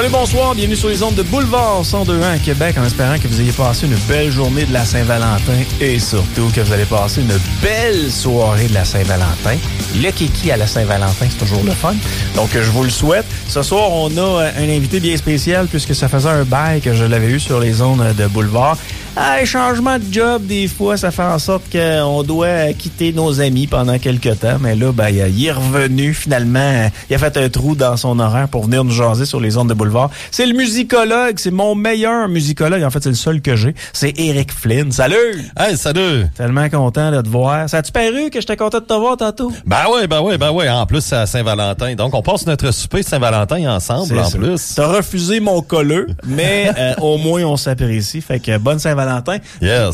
[0.00, 3.38] Salut, bonsoir, bienvenue sur les ondes de Boulevard 102.1 à Québec en espérant que vous
[3.38, 7.38] ayez passé une belle journée de la Saint-Valentin et surtout que vous allez passer une
[7.62, 9.58] belle soirée de la Saint-Valentin.
[9.96, 11.94] Le kiki à la Saint-Valentin, c'est toujours le fun.
[12.34, 13.26] Donc, je vous le souhaite.
[13.46, 17.04] Ce soir, on a un invité bien spécial puisque ça faisait un bail que je
[17.04, 18.78] l'avais eu sur les ondes de Boulevard.
[19.16, 23.66] Ah, changement de job, des fois, ça fait en sorte qu'on doit quitter nos amis
[23.66, 24.58] pendant quelques temps.
[24.60, 26.88] Mais là, ben, il est revenu finalement.
[27.08, 29.68] Il a fait un trou dans son horaire pour venir nous jaser sur les ondes
[29.68, 30.10] de boulevard.
[30.30, 32.84] C'est le musicologue, c'est mon meilleur musicologue.
[32.84, 33.74] En fait, c'est le seul que j'ai.
[33.92, 34.92] C'est Eric Flynn.
[34.92, 35.50] Salut!
[35.58, 36.26] Hey, salut!
[36.36, 37.68] Tellement content de te voir.
[37.68, 39.52] Ça a-tu paru que j'étais content de te voir tantôt?
[39.66, 40.68] Ben oui, ben oui, ben oui.
[40.70, 41.94] En plus, c'est à Saint-Valentin.
[41.96, 44.74] Donc, on passe notre souper Saint-Valentin ensemble, en plus.
[44.76, 48.20] T'as refusé mon colleux, mais euh, au moins, on s'apprécie.
[48.20, 49.38] Fait que bonne Saint-Valentin Valentin.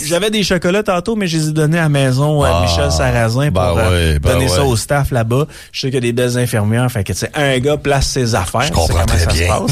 [0.05, 2.91] J'avais des chocolats tantôt, mais je les ai donnés à la maison à ah, Michel
[2.91, 5.47] Sarrazin pour ben euh, ben donner ça au staff là-bas.
[5.73, 6.91] Je sais qu'il y a des belles infirmières.
[6.91, 8.63] Fait que, tu sais, un gars place ses affaires.
[8.63, 9.49] Je comprends très bien.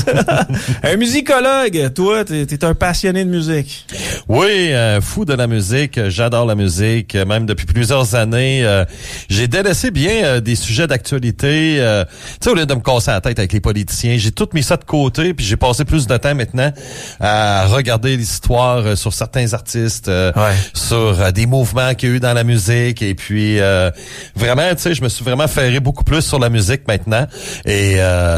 [0.82, 3.86] un musicologue, toi, t'es es un passionné de musique.
[4.28, 6.08] Oui, euh, fou de la musique.
[6.08, 7.14] J'adore la musique.
[7.14, 8.84] Même depuis plusieurs années, euh,
[9.28, 11.76] j'ai délaissé bien des sujets d'actualité.
[11.78, 14.62] tu sais, au lieu de me casser la tête avec les politiciens, j'ai tout mis
[14.62, 16.72] ça de côté, puis j'ai passé plus de temps maintenant
[17.20, 20.32] à regarder l'histoire sur certains artistes, euh,
[20.74, 23.00] sur euh, des mouvements qu'il y a eu dans la musique.
[23.00, 23.90] Et puis, euh,
[24.36, 27.26] vraiment, tu sais, je me suis vraiment ferré beaucoup plus sur la musique maintenant.
[27.64, 27.96] Et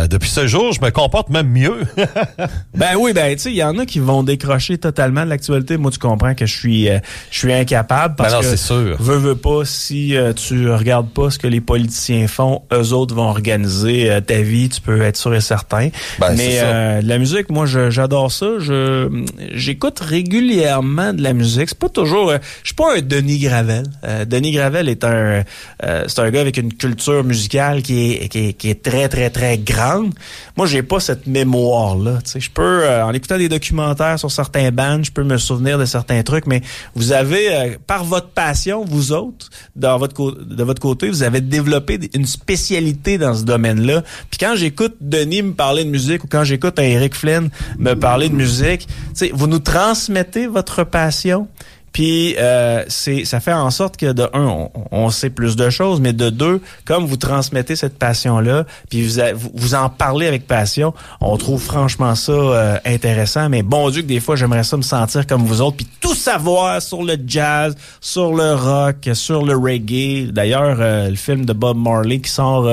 [0.09, 1.81] depuis ce jour, je me comporte même mieux.
[2.75, 5.77] ben oui, ben tu sais, il y en a qui vont décrocher totalement de l'actualité.
[5.77, 6.89] Moi, tu comprends que je suis
[7.31, 8.97] je suis incapable parce ben non, que sûr.
[9.01, 13.29] veux veux pas si tu regardes pas ce que les politiciens font, eux autres vont
[13.29, 15.89] organiser ta vie, tu peux être sûr et certain.
[16.19, 21.69] Ben, Mais la musique, moi j'adore ça, je j'écoute régulièrement de la musique.
[21.69, 22.31] C'est pas toujours.
[22.31, 23.85] Euh, je suis pas un Denis Gravel.
[24.05, 25.45] Euh, Denis Gravel est un
[25.85, 29.59] euh, c'est un gars avec une culture musicale qui est, qui est, très très très
[29.59, 30.13] grande.
[30.57, 32.19] Moi, j'ai pas cette mémoire là.
[32.35, 36.23] Je peux en écoutant des documentaires sur certains bands, je peux me souvenir de certains
[36.23, 36.47] trucs.
[36.47, 36.63] Mais
[36.95, 41.99] vous avez par votre passion, vous autres, dans votre de votre côté, vous avez développé
[42.15, 44.03] une spécialité dans ce domaine-là.
[44.31, 48.29] Puis quand j'écoute Denis me parler de musique ou quand j'écoute Eric Flynn me parler
[48.29, 48.87] de musique,
[49.33, 51.49] vous nous transmettez votre passion.
[51.97, 55.99] Puis euh, c'est ça fait en sorte que de un, on, sait plus de choses,
[55.99, 59.23] mais de deux, comme vous transmettez cette passion-là, puis vous,
[59.55, 63.49] vous en parlez avec passion, on trouve franchement ça euh, intéressant.
[63.49, 66.15] Mais bon Dieu que des fois, j'aimerais ça me sentir comme vous autres, puis tout
[66.15, 70.31] savoir sur le jazz, sur le rock, sur le reggae.
[70.31, 72.71] D'ailleurs, euh, le film de Bob Marley qui sort,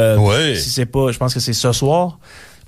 [0.53, 2.17] si c'est pas, je pense que c'est ce soir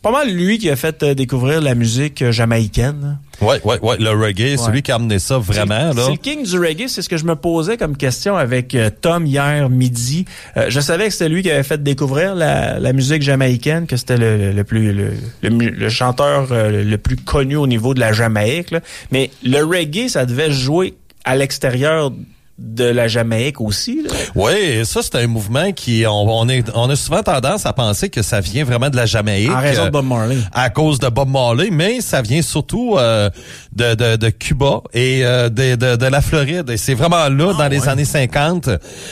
[0.06, 3.18] pas mal lui qui a fait euh, découvrir la musique euh, jamaïcaine.
[3.42, 6.04] Ouais, ouais, ouais, le reggae, c'est lui qui a amené ça vraiment là.
[6.06, 8.92] C'est le king du reggae, c'est ce que je me posais comme question avec euh,
[9.02, 10.26] Tom hier midi.
[10.68, 14.18] je savais que c'était lui qui avait fait découvrir la, la musique jamaïcaine, que c'était
[14.18, 18.76] le, le, plus le, le, chanteur le plus connu au niveau de la Jamaïque.
[19.12, 20.94] Mais le reggae, ça devait jouer
[21.24, 22.12] à l'extérieur
[22.58, 24.04] de la Jamaïque aussi.
[24.04, 24.14] Là.
[24.34, 28.22] Oui, ça c'est un mouvement qui on, est on a souvent tendance à penser que
[28.22, 29.52] ça vient vraiment de la Jamaïque.
[29.52, 30.38] En raison de Bob Marley.
[30.54, 33.30] À cause de Bob Marley, mais ça vient surtout euh,
[33.75, 36.69] de, de, de, Cuba et euh, de, de, de, la Floride.
[36.69, 38.69] Et c'est vraiment là, ah, dans les années 50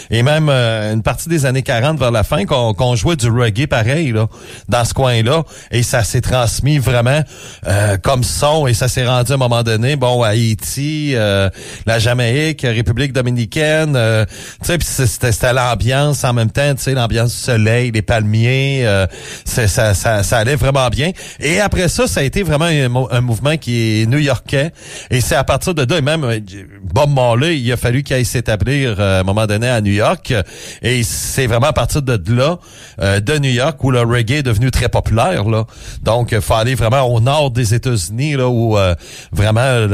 [0.09, 3.29] et même euh, une partie des années 40 vers la fin qu'on qu'on jouait du
[3.29, 4.27] reggae pareil là,
[4.69, 5.43] dans ce coin-là.
[5.71, 7.21] Et ça s'est transmis vraiment
[8.01, 11.15] comme son et ça s'est rendu à un moment donné, bon, à Haïti,
[11.85, 13.95] la Jamaïque, République dominicaine.
[13.95, 14.25] Euh,
[14.63, 18.83] tu sais, c'était l'ambiance en même temps, tu sais, l'ambiance du soleil, les palmiers.
[18.85, 19.07] Euh,
[19.45, 21.11] ça, ça, ça, allait vraiment bien.
[21.39, 24.52] Et après ça, ça a été vraiment un, mouvement qui est new-yorkais.
[25.09, 26.39] Et c'est à partir de là, et même euh,
[26.93, 30.33] Bob Marley, il a fallu qu'il aille s'établir à un moment donné à New York.
[30.81, 32.59] Et c'est vraiment à partir de là,
[32.99, 35.45] de New York, où le reggae est devenu très populaire.
[35.45, 35.65] Là.
[36.03, 38.77] Donc, il faut aller vraiment au nord des États-Unis, là, où
[39.31, 39.87] vraiment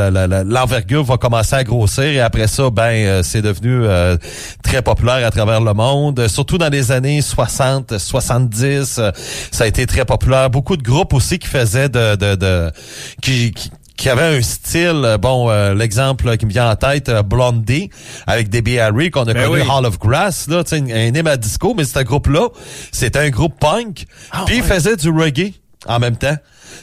[0.45, 2.03] l'envergure va commencer à grossir.
[2.03, 4.17] Et après ça, ben c'est devenu euh,
[4.63, 9.11] très populaire à travers le monde, surtout dans les années 60, 70, euh,
[9.51, 10.49] ça a été très populaire.
[10.49, 12.71] Beaucoup de groupes aussi qui faisaient de, de, de
[13.21, 13.71] qui, qui
[14.07, 17.89] avait un style, euh, bon, l'exemple qui me vient en tête, Blondie,
[18.27, 21.35] avec Debbie Harry, qu'on a ben connu Hall of Grass, là, un, un hymne à
[21.35, 22.47] disco, mais un groupe-là,
[22.93, 25.53] c'était un groupe punk, ah, puis il faisait du reggae
[25.87, 26.35] en même temps.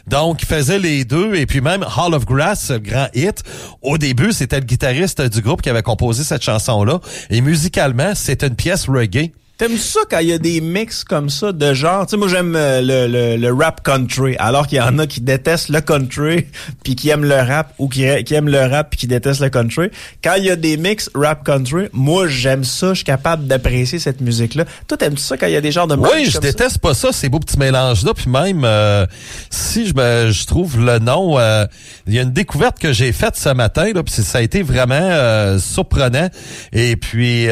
[0.06, 1.34] Donc, il faisait les deux.
[1.34, 3.42] Et puis même Hall of Grass, grand hit,
[3.82, 7.00] au début, c'était le guitariste du groupe qui avait composé cette chanson-là.
[7.30, 9.32] Et musicalement, c'est une pièce reggae.
[9.58, 12.28] T'aimes ça quand il y a des mix comme ça de genre, tu sais, moi
[12.28, 15.80] j'aime euh, le, le, le, rap country, alors qu'il y en a qui détestent le
[15.80, 16.44] country
[16.84, 19.48] puis qui aiment le rap ou qui, qui aiment le rap puis qui détestent le
[19.48, 19.88] country.
[20.22, 23.98] Quand il y a des mix rap country, moi j'aime ça, je suis capable d'apprécier
[23.98, 24.66] cette musique-là.
[24.88, 27.10] Toi t'aimes ça quand il y a des genres de Oui, je déteste pas ça,
[27.12, 28.12] ces beaux petits mélanges-là.
[28.12, 29.06] Puis même euh,
[29.48, 31.64] si je, me, je trouve le nom, euh,
[32.06, 34.62] il y a une découverte que j'ai faite ce matin, là, puis ça a été
[34.62, 36.28] vraiment surprenant.
[36.74, 37.46] Et puis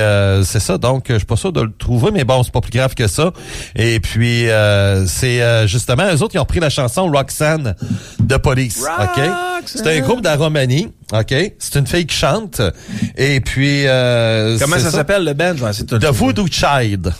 [0.45, 2.71] c'est ça, donc je suis pas sûr de le trouver mais bon, c'est pas plus
[2.71, 3.33] grave que ça.
[3.77, 7.75] Et puis, euh, c'est euh, justement eux autres qui ont pris la chanson Roxanne
[8.21, 8.85] de Police.
[9.01, 9.21] OK?
[9.67, 10.89] C'est un groupe d'Aromanie.
[11.13, 11.35] OK?
[11.59, 12.61] C'est une fille qui chante.
[13.17, 13.87] Et puis...
[13.87, 15.55] Euh, Comment ça, s'appelle le band?
[15.55, 17.13] The Voodoo Child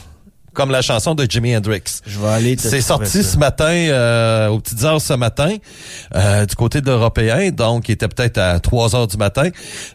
[0.55, 1.83] comme la chanson de Jimi Hendrix.
[2.07, 5.57] Je vais aller C'est sorti ce matin, euh, aux petites heures ce matin,
[6.15, 9.49] euh, du côté de l'Européen, donc il était peut-être à 3 heures du matin.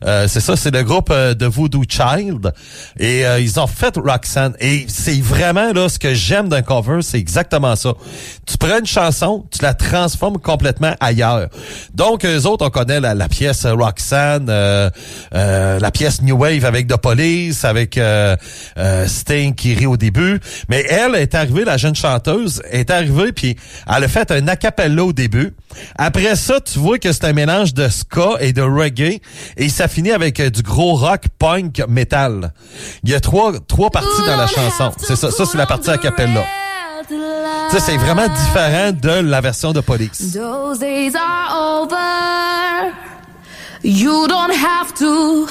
[0.06, 2.54] Euh, c'est ça, c'est le groupe de Voodoo Child.
[3.00, 4.54] Et ils ont fait Roxanne.
[4.60, 7.94] Et c'est vraiment là ce que j'aime d'un cover, c'est exactement ça.
[8.46, 11.48] Tu prends une chanson, tu la transformes complètement ailleurs.
[11.94, 14.48] Donc, eux autres, on connaît la, la pièce Roxanne,
[15.32, 18.00] la pièce New Wave avec The Police, avec
[19.08, 20.40] Sting qui rit au début.
[20.70, 23.56] Mais elle est arrivée, la jeune chanteuse, est arrivée puis
[23.88, 25.54] elle a fait un acapella au début.
[25.98, 29.22] Après ça, tu vois que c'est un mélange de ska et de reggae
[29.58, 32.54] et ça finit avec euh, du gros rock, punk, metal.
[33.04, 34.92] Il y a trois trois parties dans la chanson.
[34.98, 36.46] C'est ça, ça c'est la partie acapella.
[37.72, 40.38] Ça, c'est vraiment différent de la version de Police.
[43.82, 45.48] You don't have to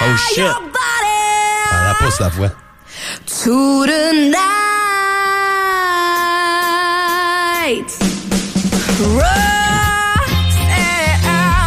[0.00, 0.50] oh shit
[2.16, 2.50] pousse la voix.
[3.44, 4.36] To the night.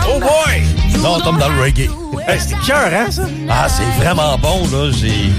[0.08, 0.64] Oh boy!
[1.02, 1.90] Non, on tombe dans le reggae.
[2.28, 3.24] Hey, c'est cœur, hein, ça?
[3.50, 4.92] Ah, c'est vraiment bon, là.
[4.92, 5.32] J'ai.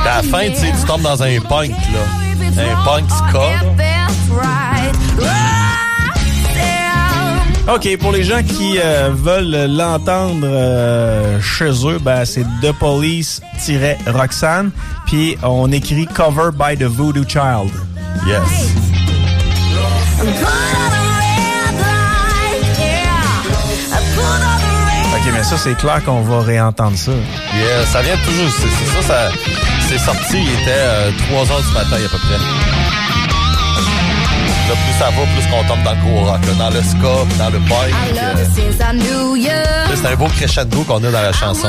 [0.00, 2.04] À la fin, tu sais, tu tombes dans un punk, là.
[2.58, 4.73] Un punk ska, là.
[7.66, 14.70] OK, pour les gens qui euh, veulent l'entendre euh, chez eux, ben, c'est The Police-Roxanne,
[15.06, 17.72] puis on écrit Cover by the Voodoo Child.
[18.26, 18.42] Yes.
[25.14, 27.12] OK, mais ça, c'est clair qu'on va réentendre ça.
[27.56, 28.50] Yeah, ça vient toujours.
[28.50, 29.30] C'est ça,
[29.88, 32.83] c'est sorti, il était 3 euh, heures du matin à peu près.
[34.68, 37.50] Là, plus ça va, plus qu'on tombe dans le gros rock, dans le ska, dans
[37.50, 37.94] le bike.
[39.48, 39.94] Euh...
[39.94, 41.68] C'est un beau crescendo qu'on a dans la chanson.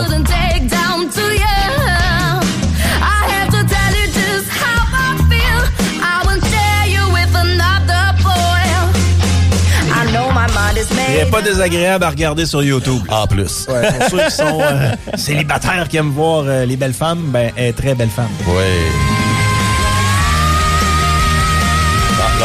[11.07, 13.01] Il n'est pas désagréable à regarder sur YouTube.
[13.09, 13.67] En plus.
[13.69, 17.51] Ouais, pour ceux qui sont euh, célibataires qui aiment voir euh, les belles femmes, ben,
[17.55, 18.29] elle est très belle femme.
[18.47, 19.14] Oui.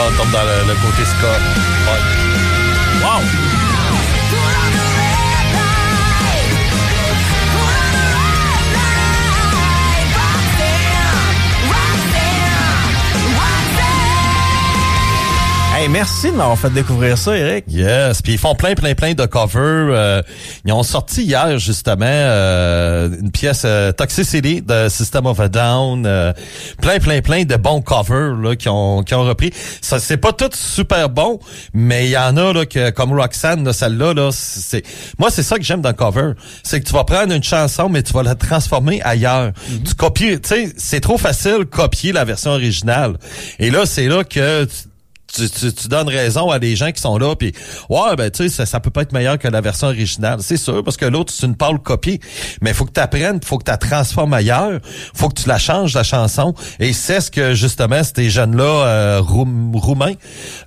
[0.00, 1.26] Là, dans le côté ska.
[1.26, 2.29] Ouais.
[15.88, 17.64] Merci de m'avoir fait découvrir ça, Eric.
[17.68, 19.88] Yes, puis ils font plein, plein, plein de covers.
[19.90, 20.22] Euh,
[20.64, 26.04] ils ont sorti hier, justement, euh, une pièce euh, Toxicity de System of a Down.
[26.06, 26.32] Euh,
[26.82, 29.52] plein, plein, plein de bons covers là, qui, ont, qui ont repris.
[29.80, 31.38] Ça, c'est pas tout super bon,
[31.72, 34.82] mais il y en a là, que, comme Roxanne, celle-là, là, c'est
[35.18, 36.32] moi, c'est ça que j'aime dans le cover.
[36.62, 39.50] C'est que tu vas prendre une chanson, mais tu vas la transformer ailleurs.
[39.50, 39.82] Mm-hmm.
[39.88, 43.16] Tu copies, tu sais, c'est trop facile copier la version originale.
[43.58, 44.64] Et là, c'est là que...
[44.64, 44.89] Tu,
[45.32, 47.52] tu, tu, donnes raison à des gens qui sont là puis
[47.88, 50.38] ouais ben tu sais ça, ça peut pas être meilleur que la version originale.
[50.42, 52.20] C'est sûr parce que l'autre c'est une pâle copie.
[52.60, 54.80] Mais faut que tu apprennes faut que tu la transformes ailleurs
[55.14, 56.54] faut que tu la changes la chanson.
[56.78, 60.14] Et c'est ce que justement ces jeunes là euh, roumains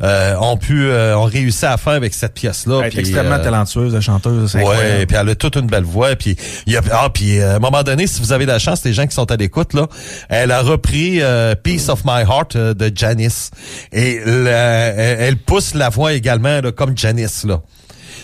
[0.02, 3.36] euh, ont pu euh, ont réussi à faire avec cette pièce là elle est extrêmement
[3.36, 6.82] euh, talentueuse chanteuse ouais puis elle a toute une belle voix puis il y a
[6.92, 9.32] ah puis à un moment donné si vous avez la chance les gens qui sont
[9.32, 9.88] à l'écoute là
[10.30, 11.22] elle a repris
[11.64, 13.52] Peace of My Heart de Janice.
[13.92, 17.62] Et euh, elle pousse la voix également comme Janice là.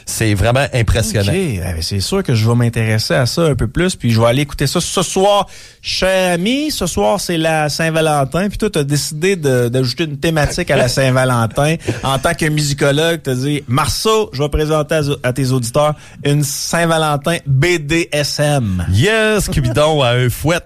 [0.06, 1.32] C'est vraiment impressionnant.
[1.34, 4.20] Eh ben, c'est sûr que je vais m'intéresser à ça un peu plus, puis je
[4.20, 5.48] vais aller écouter ça ce soir.
[5.82, 10.72] Cher ami, ce soir, c'est la Saint-Valentin, puis toi, tu as décidé d'ajouter une thématique
[10.72, 11.76] à la Saint-Valentin.
[12.04, 16.44] en tant que musicologue, tu as dit, Marceau, je vais présenter à, tes auditeurs une
[16.44, 18.88] Saint-Valentin BDSM.
[18.92, 20.60] Yes, Cupidon a un fouet.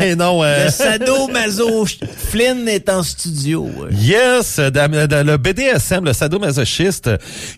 [0.00, 0.42] Et non...
[0.42, 0.66] Euh...
[0.66, 1.86] Le sadomaso
[2.30, 3.68] Flynn est en studio.
[3.90, 7.10] Yes, le BDSM, le sadomasochiste,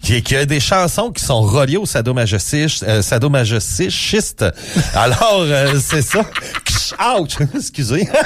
[0.02, 2.86] qui, qui a des chants chansons qui sont reliées au sadomasochisme.
[2.88, 4.50] Euh.
[4.94, 6.20] Alors, euh, c'est ça.
[7.18, 7.36] Ouch!
[7.54, 8.08] Excusez.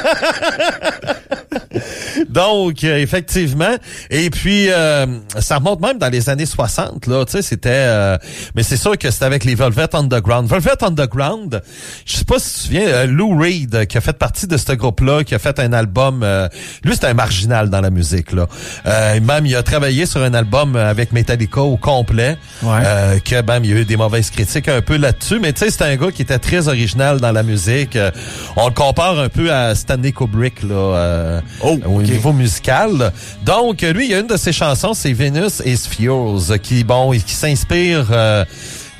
[2.28, 3.74] Donc, euh, effectivement.
[4.10, 5.06] Et puis, euh,
[5.38, 7.24] ça remonte même dans les années 60, là.
[7.24, 7.70] Tu sais, c'était...
[7.72, 8.16] euh,
[8.54, 10.48] mais c'est sûr que c'était avec les Velvet Underground.
[10.48, 11.60] Velvet Underground,
[12.06, 14.72] je sais pas si tu te souviens, Lou Reed, qui a fait partie de ce
[14.72, 16.22] groupe-là, qui a fait un album...
[16.22, 16.48] euh,
[16.84, 18.46] lui, c'est un marginal dans la musique, là.
[18.86, 22.36] Euh, même, il a travaillé sur un album avec Metallica au complet.
[22.62, 22.78] Ouais.
[22.84, 25.38] Euh, que, même, il y a eu des mauvaises critiques un peu là-dessus.
[25.40, 27.96] Mais tu sais, c'est un gars qui était très original dans la musique.
[27.96, 28.10] Euh,
[28.56, 30.74] on le compare un peu à Stanley Kubrick, là.
[30.74, 33.12] euh, Oh, au niveau musical.
[33.44, 37.10] Donc, lui, il y a une de ses chansons, c'est Venus is Furious, qui, bon,
[37.12, 38.44] qui s'inspire euh,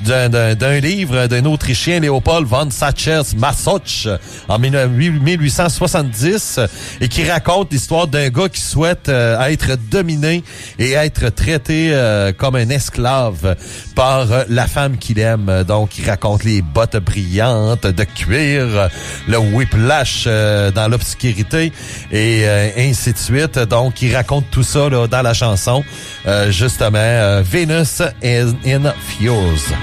[0.05, 4.07] d'un- livre d'un Autrichien, Léopold von Sacher-Masoch,
[4.47, 6.59] en 1870,
[7.01, 10.43] et qui raconte l'histoire d'un gars qui souhaite euh, être dominé
[10.79, 13.55] et être traité euh, comme un esclave
[13.95, 15.63] par euh, la femme qu'il aime.
[15.67, 18.89] Donc, il raconte les bottes brillantes de cuir,
[19.27, 21.71] le whiplash dans l'obscurité
[22.11, 22.45] et
[22.77, 23.59] ainsi de suite.
[23.59, 25.83] Donc, il raconte tout ça dans la chanson,
[26.49, 29.73] justement, Venus in, in Fuse.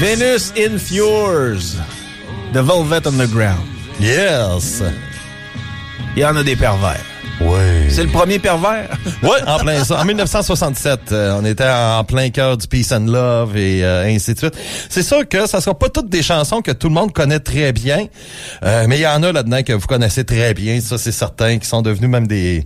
[0.00, 1.76] Venus in Fures.
[2.54, 3.68] The Velvet Underground.
[3.98, 4.82] Yes!
[6.16, 7.04] Il y en a des pervers.
[7.40, 7.88] Oui.
[7.88, 8.88] C'est le premier pervers.
[9.22, 10.00] Ouais, en plein ça.
[10.00, 14.32] En 1967, euh, on était en plein cœur du peace and love et euh, ainsi
[14.32, 14.54] de suite.
[14.88, 17.72] C'est sûr que ça sera pas toutes des chansons que tout le monde connaît très
[17.72, 18.06] bien,
[18.64, 21.58] euh, mais il y en a là-dedans que vous connaissez très bien, ça c'est certain,
[21.58, 22.64] qui sont devenus même des,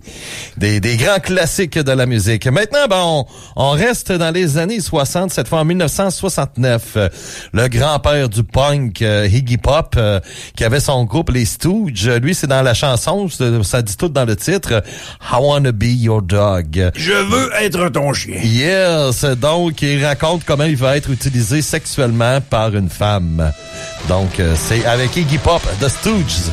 [0.55, 2.47] des, des grands classiques de la musique.
[2.47, 3.25] Maintenant, ben, on,
[3.57, 6.81] on reste dans les années 60, cette fois en 1969.
[6.95, 7.09] Euh,
[7.53, 10.19] le grand-père du punk, euh, Iggy Pop, euh,
[10.55, 13.27] qui avait son groupe Les Stooges, lui c'est dans la chanson,
[13.63, 16.91] ça dit tout dans le titre, I Wanna Be Your Dog.
[16.95, 18.39] Je veux être ton chien.
[18.43, 23.51] Yes, donc il raconte comment il va être utilisé sexuellement par une femme.
[24.07, 26.51] Donc euh, c'est avec Iggy Pop, The Stooges.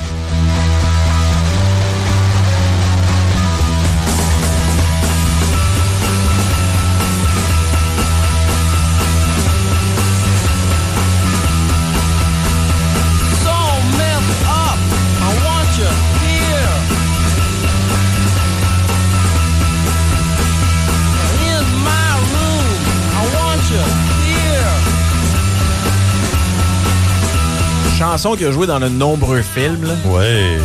[28.12, 29.86] Chanson qui a joué dans de nombreux films.
[29.86, 29.94] là.
[30.04, 30.58] Ouais.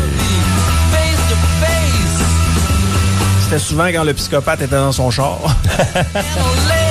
[3.42, 5.39] C'était souvent quand le psychopathe était dans son char.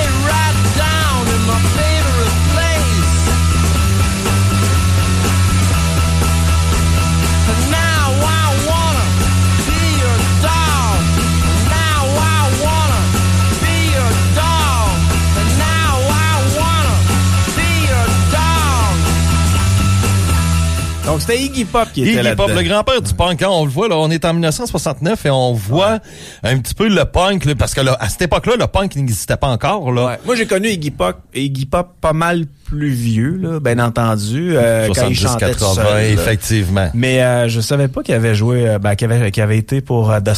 [21.07, 22.35] Donc c'était Iggy Pop qui était Iggy.
[22.35, 25.29] Pop, le grand-père du punk, hein, on le voit, là, on est en 1969 et
[25.29, 25.99] on voit
[26.43, 29.37] un petit peu le punk, là, parce que là, à cette époque-là, le punk n'existait
[29.37, 29.89] pas encore.
[29.93, 30.05] Là.
[30.05, 30.19] Ouais.
[30.25, 34.87] Moi, j'ai connu Iggy Pop, Iggy Pop pas mal plus vieux, là, bien entendu, euh,
[34.87, 36.89] quand il 70, chantait tout 80, seul, effectivement.
[36.93, 39.79] Mais euh, je savais pas qu'il avait joué, euh, ben, qu'il avait, qu'il avait été
[39.79, 40.33] pour euh, The.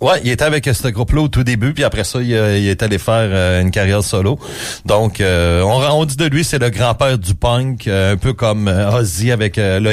[0.00, 2.58] Ouais, il était avec euh, ce groupe-là au tout début, puis après ça, il, euh,
[2.58, 4.38] il est allé faire une carrière solo.
[4.86, 8.32] Donc, euh, on, on dit de lui, c'est le grand-père du punk, euh, un peu
[8.32, 9.90] comme Ozzy avec le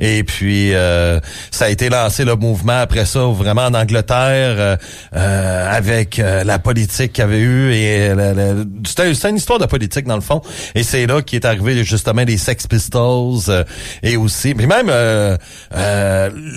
[0.00, 4.76] Et puis, euh, ça a été lancé le mouvement après ça, vraiment en Angleterre, euh,
[5.14, 7.72] euh, avec euh, la politique qu'il y avait eu.
[7.72, 10.42] Et euh, c'était une histoire de politique dans le fond.
[10.74, 13.64] Et c'est là qui est arrivé justement les Sex Pistols
[14.02, 14.90] et aussi, mais même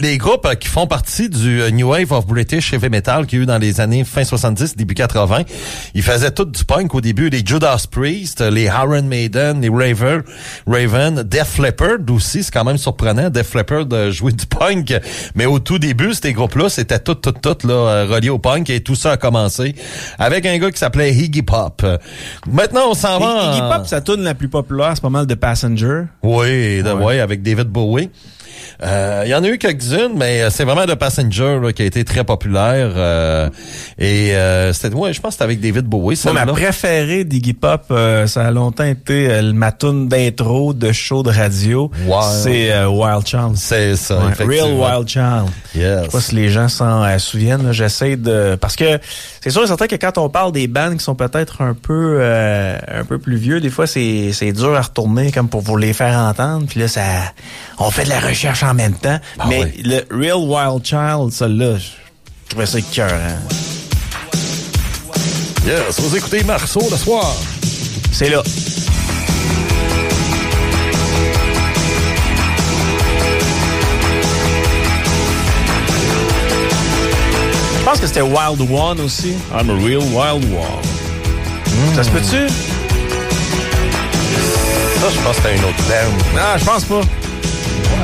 [0.01, 3.43] les groupes qui font partie du New Wave of British Heavy Metal qu'il y a
[3.43, 5.43] eu dans les années fin 70, début 80.
[5.93, 10.19] Ils faisaient tout du punk au début, les Judas Priest, les Iron Maiden, les Raver,
[10.65, 14.93] Raven, Def Leppard aussi, c'est quand même surprenant, Def Leppard de jouer du punk,
[15.35, 18.69] mais au tout début, ces groupes-là, c'était tout, tout, tout là, euh, relié au punk
[18.69, 19.75] et tout ça a commencé
[20.19, 21.85] avec un gars qui s'appelait Iggy Pop.
[22.51, 23.51] Maintenant, on s'en va.
[23.51, 26.03] Iggy Pop, sa tune la plus populaire, c'est pas mal de Passenger.
[26.23, 27.03] oui, de- Ouais.
[27.03, 28.09] ouais, avec David Bowie.
[28.83, 31.81] Euh, Il y en a eu quelques-unes, mais euh, c'est vraiment The Passenger là, qui
[31.81, 32.91] a été très populaire.
[32.95, 33.50] euh,
[33.97, 37.53] et euh, c'était, ouais, je pense que c'était avec David Bowie, Moi, ma préférée d'Iggy
[37.53, 41.91] Pop, euh, ça a longtemps été euh, ma tune d'intro de show de radio.
[42.05, 42.24] Wild.
[42.43, 43.55] C'est Wild Child.
[43.55, 44.74] C'est ça, Ouais, Real.
[44.74, 45.45] Wild Child.
[45.74, 46.07] Je sais Yes.
[46.12, 47.71] pas si les gens s'en souviennent.
[47.71, 48.55] J'essaie de...
[48.59, 49.00] Parce que
[49.41, 52.17] c'est sûr et certain que quand on parle des bands qui sont peut-être un peu
[52.19, 55.77] euh, un peu plus vieux, des fois, c'est c'est dur à retourner comme pour vous
[55.77, 56.65] les faire entendre.
[56.67, 57.01] Puis là, ça
[57.79, 59.19] on fait de la recherche en même temps.
[59.39, 59.83] Ah Mais oui.
[59.83, 63.11] le Real Wild Child, celle-là, je trouvais ça cœur.
[63.13, 63.39] Hein.
[65.65, 67.35] Yes, vous écoutez Marceau le soir.
[68.11, 68.41] C'est là.
[77.79, 79.33] Je pense que c'était Wild One aussi.
[79.53, 81.95] I'm a real Wild One.
[81.95, 82.49] Ça se peut-tu?
[84.99, 86.35] Ça, je pense que c'était une autre band.
[86.35, 87.01] Non, je pense pas.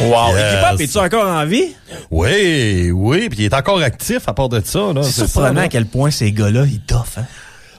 [0.00, 0.34] Wow.
[0.34, 0.52] Yes.
[0.52, 1.74] Iggy Pop, es-tu encore en vie?
[2.10, 4.78] Oui, oui, puis il est encore actif à part de ça.
[4.94, 5.62] Là, C'est ça, surprenant là.
[5.62, 7.26] à quel point ces gars-là, ils toffent, hein?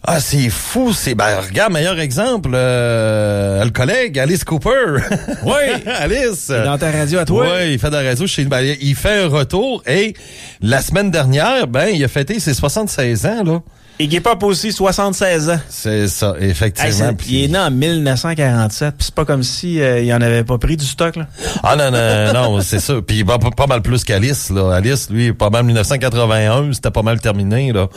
[0.04, 0.94] Ah, c'est fou.
[0.94, 4.98] C'est ben regarde, meilleur exemple, euh, le collègue Alice Cooper.
[5.46, 5.84] Oui.
[5.86, 6.48] Alice.
[6.48, 7.46] Dans ta radio à toi?
[7.60, 10.16] Oui, il fait de la radio chez ben, il fait un retour et
[10.62, 13.60] la semaine dernière, ben il a fêté ses 76 ans là.
[14.00, 15.60] Iggy Pop aussi, 76 ans.
[15.70, 17.16] C'est ça, effectivement.
[17.28, 20.58] il est né en 1947, puis c'est pas comme si euh, il en avait pas
[20.58, 21.28] pris du stock là.
[21.62, 22.96] Ah non, non, non, c'est ça.
[23.06, 24.74] Puis pas, pas mal plus qu'Alice, là.
[24.76, 27.88] Alice, lui, pas mal 1981, c'était pas mal terminé, là.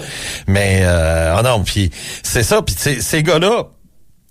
[0.46, 1.90] Mais euh, ah non, puis
[2.22, 2.60] c'est ça.
[2.60, 3.68] Puis ces gars-là,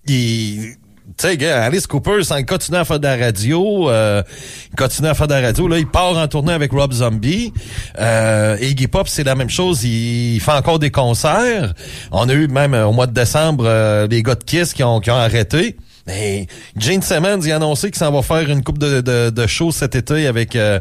[0.05, 0.75] ils...
[1.17, 4.23] Tu sais, Alice Cooper, sans continuer à faire de la radio, euh,
[4.71, 5.67] il continue à faire de la radio.
[5.67, 7.53] Là, il part en tournée avec Rob Zombie.
[7.99, 9.83] Euh, Iggy Pop, c'est la même chose.
[9.83, 11.73] Il, fait encore des concerts.
[12.11, 14.83] On a eu même euh, au mois de décembre euh, les gars de Kiss qui
[14.83, 15.77] ont, qui ont arrêté.
[16.05, 19.47] Mais Gene Simmons, il a annoncé qu'il s'en va faire une coupe de, de, de
[19.47, 20.79] shows cet été avec euh,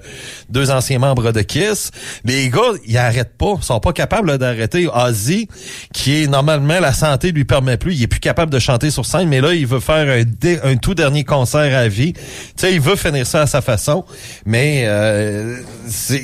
[0.50, 1.92] deux anciens membres de Kiss.
[2.24, 3.54] Les gars, ils arrêtent pas.
[3.58, 4.88] Ils sont pas capables d'arrêter.
[4.92, 5.46] Ozzy,
[5.92, 7.94] qui est normalement, la santé lui permet plus.
[7.94, 10.58] Il est plus capable de chanter sur scène, mais là, il veut faire un, dé-
[10.64, 12.14] un tout dernier concert à vie.
[12.14, 12.20] Tu
[12.56, 14.04] sais, il veut finir ça à sa façon,
[14.44, 15.58] mais euh,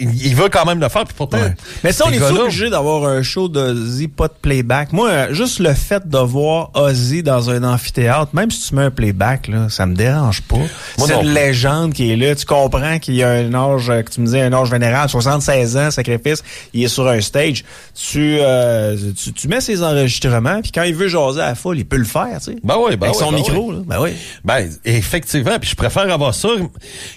[0.01, 1.05] il veut quand même le faire.
[1.05, 1.39] Puis pourtant,
[1.85, 4.93] Mais ça, on est obligé d'avoir un show d'Ozzy, pas de playback.
[4.93, 8.91] Moi, juste le fait de voir Ozzy dans un amphithéâtre, même si tu mets un
[8.91, 10.57] playback, là, ça me dérange pas.
[10.99, 12.35] C'est une légende qui est là.
[12.35, 15.09] Tu comprends qu'il y a un âge, euh, que tu me disais, un âge vénérable,
[15.11, 17.65] 76 ans, sacrifice, il est sur un stage.
[17.95, 21.79] Tu, euh, tu, tu mets ses enregistrements, puis quand il veut jaser à la foule,
[21.79, 22.57] il peut le faire, tu sais.
[22.63, 23.77] Ben oui, ben Avec oui, son ben micro, oui.
[23.77, 23.83] là.
[23.87, 24.11] Ben oui.
[24.45, 26.49] Ben, effectivement, puis je préfère avoir ça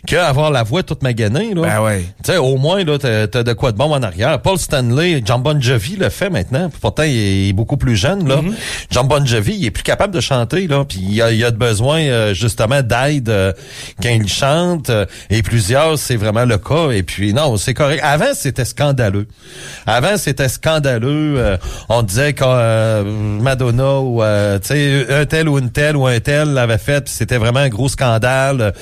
[0.06, 1.62] qu'avoir la voix toute maganée, là.
[1.62, 2.06] Ben ouais.
[2.24, 4.42] Tu sais, au moins, là, t'as, t'as de quoi de bon en arrière.
[4.42, 6.70] Paul Stanley, John Bon Jovi le fait maintenant.
[6.82, 8.38] Pourtant, il est beaucoup plus jeune, là.
[8.38, 8.54] Mm-hmm.
[8.92, 10.86] John Bon Jovi, il est plus capable de chanter, là.
[10.86, 13.54] Puis il a, il a besoin, euh, justement, d'aide euh,
[14.02, 14.90] quand il chante.
[14.90, 16.90] euh, et plusieurs, c'est vraiment le cas.
[16.90, 18.02] Et puis, non, c'est correct.
[18.04, 19.28] Avant, c'était scandaleux.
[19.86, 21.36] Avant, c'était scandaleux.
[21.38, 23.04] euh, on disait que
[23.40, 24.22] Madonna ou,
[24.62, 27.08] tu sais, un tel ou une telle ou un tel l'avait fait.
[27.08, 28.74] C'était vraiment un gros scandale.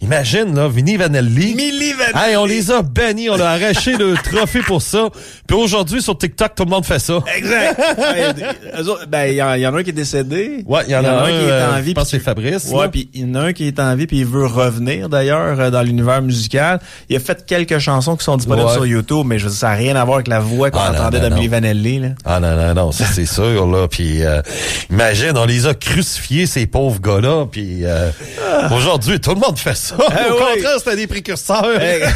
[0.00, 1.54] Imagine, là, Vinnie Vanelli.
[1.54, 2.30] Milli Vanilli.
[2.30, 5.08] Hey, on les a bannis, on a arraché le trophée pour ça.
[5.46, 7.18] Puis aujourd'hui, sur TikTok, tout le monde fait ça.
[7.36, 7.80] Exact.
[8.80, 10.62] Autres, ben, il y, en- il y en a un qui est décédé.
[10.66, 11.90] Ouais, il y en a, un, qui est euh, en vie.
[11.90, 12.68] je pense que c'est Fabrice.
[12.70, 15.08] Ouais, puis il y en a un qui est en vie puis il veut revenir
[15.08, 16.80] d'ailleurs euh, dans l'univers musical.
[17.08, 18.72] Il a fait quelques chansons qui sont disponibles Ouais.
[18.72, 21.20] sur YouTube, mais je ça n'a rien à voir avec la voix qu'on Ah, entendait
[21.20, 21.48] de Milli.
[21.48, 21.98] Vanelli.
[22.00, 22.08] Là.
[22.24, 23.86] Ah non, non, non, ça c'est sûr, là.
[23.88, 24.42] Puis euh,
[24.90, 27.46] imagine, on les a crucifiés, ces pauvres gars-là.
[27.50, 28.10] Puis euh,
[28.72, 29.85] aujourd'hui, tout le monde fait ça.
[29.92, 30.38] Au Ah oui.
[30.54, 31.80] contraire, c'était des précurseurs.
[31.80, 32.02] Hey.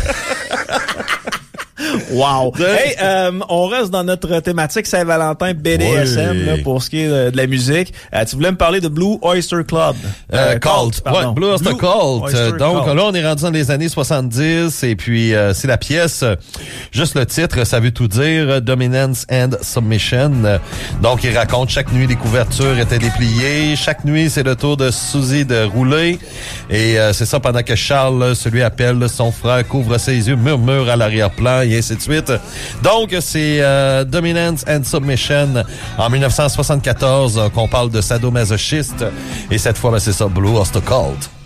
[2.13, 2.53] Wow.
[2.59, 6.45] Hey, euh, on reste dans notre thématique Saint-Valentin BDSM Oui.
[6.47, 7.93] là, pour ce qui est de, de la musique.
[8.15, 9.95] Euh, tu voulais me parler de Blue Oyster Club.
[10.33, 11.01] Euh, Cult.
[11.03, 11.29] pardon.
[11.29, 11.83] Ouais, Blue Oyster Cult.
[12.23, 12.97] Oyster Euh, Donc Cult.
[12.97, 16.35] là, on est rendu dans les années 70 et puis euh, c'est la pièce, euh,
[16.93, 20.33] juste le titre, ça veut tout dire, euh, Dominance and Submission.
[20.45, 20.59] Euh,
[21.03, 24.91] Donc il raconte chaque nuit les couvertures étaient dépliées, chaque nuit c'est le tour de
[24.91, 26.19] Suzy de rouler
[26.69, 30.89] et euh, c'est ça pendant que Charles, celui appelle son frère, couvre ses yeux, murmure
[30.91, 32.33] à l'arrière-plan et ainsi de suite.
[32.83, 35.65] Donc c'est euh, Dominance and Submission
[35.99, 39.05] en 1974 euh, qu'on parle de sadomasochiste
[39.51, 41.40] et cette fois ben, c'est ça Blue Oyster Cult.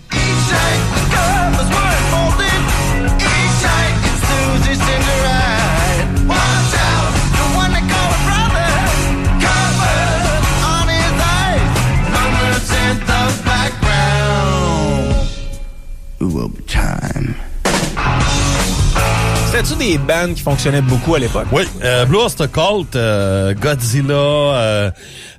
[19.55, 21.47] Avait-tu des bands qui fonctionnaient beaucoup à l'époque?
[21.53, 24.91] Oui, euh, Blue Oyster Cult, euh, Godzilla, euh,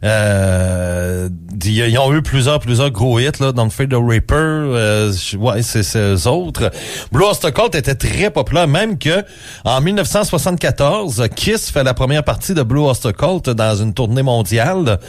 [0.06, 1.30] euh,
[1.63, 4.36] ils ils ont eu plusieurs, plusieurs gros hits là, dans le Fade the Reaper.
[4.38, 6.71] Euh, ouais, c'est ces autres.
[7.12, 9.23] Blue Oyster Cult était très populaire, même que
[9.63, 14.99] en 1974, Kiss fait la première partie de Blue Oyster Cult dans une tournée mondiale,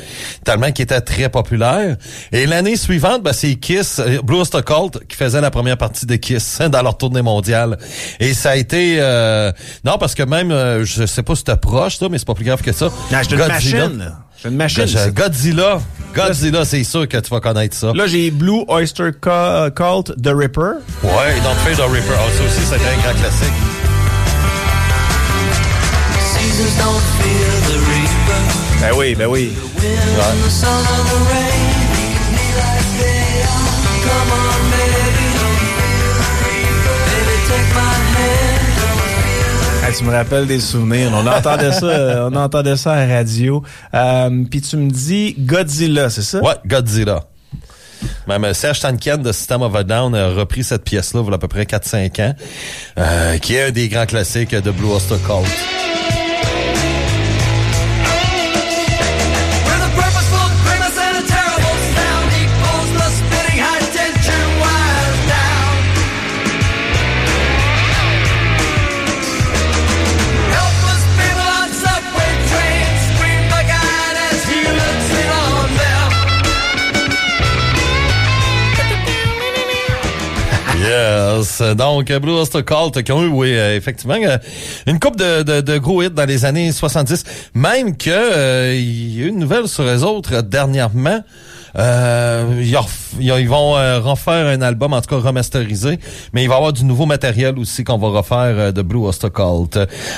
[0.44, 1.96] tellement qu'il était très populaire.
[2.32, 6.06] Et l'année suivante, ben, c'est Kiss, euh, Blue Oyster Cult, qui faisait la première partie
[6.06, 7.78] de Kiss dans leur tournée mondiale.
[8.18, 8.95] Et ça a été...
[9.00, 9.52] euh,
[9.84, 12.34] non, parce que même, euh, je sais pas si c'était proche, ça, mais c'est pas
[12.34, 12.86] plus grave que ça.
[12.86, 13.48] Non, une Godzilla.
[13.88, 14.12] machine.
[14.44, 14.82] une machine.
[14.84, 15.10] Godzilla.
[15.12, 15.80] Godzilla,
[16.14, 17.92] Godzilla, c'est sûr que tu vas connaître ça.
[17.94, 20.72] Là, j'ai Blue Oyster Cu- Cult The Ripper.
[21.02, 22.14] Ouais, donc Fade the Reaper.
[22.16, 23.52] Ah, ça aussi, c'était un grand classique.
[28.80, 29.52] Ben oui, ben oui.
[39.96, 41.10] Tu me rappelles des souvenirs.
[41.14, 43.62] On entendait ça, on entendait ça à la radio.
[43.94, 46.40] Euh, Puis tu me dis Godzilla, c'est ça?
[46.40, 47.24] Ouais, Godzilla.
[48.28, 51.32] Même euh, Serge Tankian de System of a Down a repris cette pièce-là il y
[51.32, 52.34] a à peu près 4-5 ans,
[52.98, 55.95] euh, qui est un des grands classiques de Blue Oyster Cult.
[81.76, 84.38] Donc, Blue Oyster Cult qui ont eu, oui, euh, effectivement, euh,
[84.86, 87.24] une coupe de, de, de gros hits dans les années 70.
[87.54, 91.22] Même que euh, il y a eu une nouvelle sur les autres dernièrement.
[91.78, 92.62] Euh,
[93.18, 95.98] ils, vont euh, refaire un album, en tout cas remasterisé,
[96.32, 99.00] mais il va y avoir du nouveau matériel aussi qu'on va refaire euh, de Blue
[99.00, 99.76] Oyster Cult.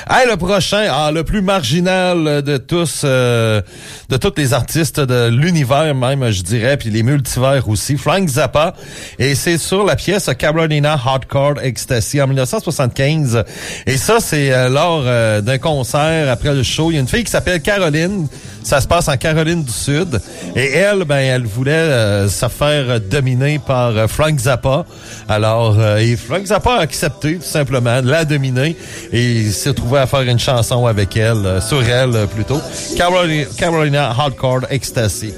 [0.09, 3.61] Hey, le prochain, ah, le plus marginal de tous, euh,
[4.09, 8.73] de tous les artistes de l'univers même, je dirais, puis les multivers aussi, Frank Zappa,
[9.17, 13.43] et c'est sur la pièce Carolina Hardcore Ecstasy en 1975.
[13.85, 16.91] Et ça, c'est euh, lors euh, d'un concert après le show.
[16.91, 18.27] Il y a une fille qui s'appelle Caroline.
[18.63, 20.21] Ça se passe en Caroline du Sud.
[20.55, 24.85] Et elle, ben, elle voulait euh, se faire dominer par euh, Frank Zappa.
[25.27, 28.75] Alors, euh, et Frank Zappa a accepté tout simplement la dominer
[29.11, 32.61] et s'est trouvé à faire une chanson avec elle, euh, sur elle plutôt.
[32.97, 35.33] Carolina, Carolina Hardcore Ecstasy.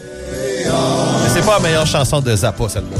[0.63, 2.97] Mais c'est pas la meilleure chanson de Zappa, celle-là.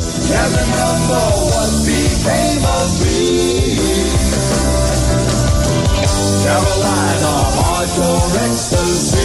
[6.43, 9.21] Carolina, hardcore ecstasy.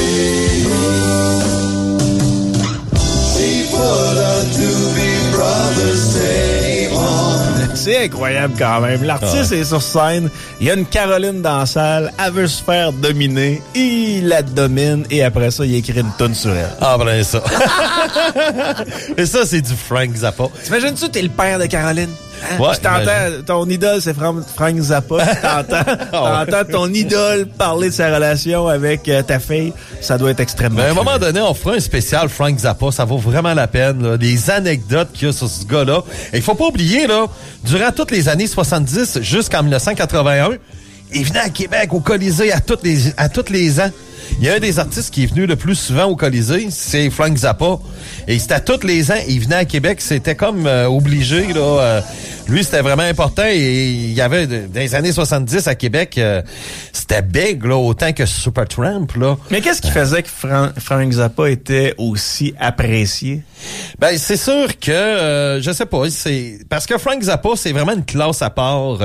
[7.75, 9.05] C'est incroyable quand même.
[9.05, 10.29] L'artiste est sur scène,
[10.61, 14.43] il y a une Caroline dans la salle, elle veut se faire dominer, il la
[14.43, 16.73] domine et après ça, il écrit une tonne sur elle.
[16.81, 17.45] Ah, ben ça.
[19.17, 20.47] Et ça, c'est du Frank Zappa.
[20.65, 22.11] T'imagines-tu, t'es le père de Caroline?
[22.43, 22.59] Hein?
[22.61, 25.17] Ouais, Puis t'entends, ton idole, c'est Fran- Frank Zappa.
[25.27, 29.73] T'entends, Ah t'entends ton idole parler de sa relation avec euh, ta fille.
[30.01, 30.77] Ça doit être extrêmement.
[30.83, 32.91] Mais à un moment donné, on fera un spécial Frank Zappa.
[32.93, 34.03] Ça vaut vraiment la peine.
[34.03, 34.17] Là.
[34.21, 36.03] Les anecdotes qu'il y a sur ce gars-là.
[36.33, 37.27] Et il faut pas oublier, là,
[37.65, 40.51] durant toutes les années 70 jusqu'en 1981,
[41.17, 43.91] il venait à Québec au Colisée à toutes les, à tous les ans.
[44.41, 47.11] Il y a un des artistes qui est venu le plus souvent au Colisée, c'est
[47.11, 47.79] Frank Zappa.
[48.27, 51.47] Et c'était à tous les ans, il venait à Québec, c'était comme euh, obligé.
[51.55, 52.01] Là, euh,
[52.49, 53.45] lui, c'était vraiment important.
[53.47, 56.43] Et il y avait, dans les années 70 à Québec, euh,
[56.93, 59.07] c'était big, là, autant que Supertramp.
[59.17, 59.37] Là.
[59.53, 63.43] Mais qu'est-ce qui faisait que Fran- Frank Zappa était aussi apprécié?
[63.99, 67.93] Ben c'est sûr que euh, je sais pas, c'est parce que Frank Zappa c'est vraiment
[67.95, 68.99] une classe à part.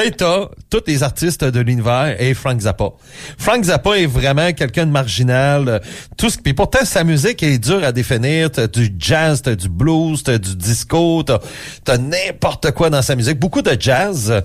[0.00, 2.90] Sais, t'as tous les artistes de l'univers et Frank Zappa.
[3.38, 5.68] Frank Zappa est vraiment quelqu'un de marginal.
[5.68, 5.78] euh,
[6.16, 8.50] Tout ce pourtant sa musique est dure à définir.
[8.50, 11.38] T'as du jazz, t'as du blues, t'as du disco, t'as
[11.84, 13.38] t'as n'importe quoi dans sa musique.
[13.38, 14.42] Beaucoup de jazz.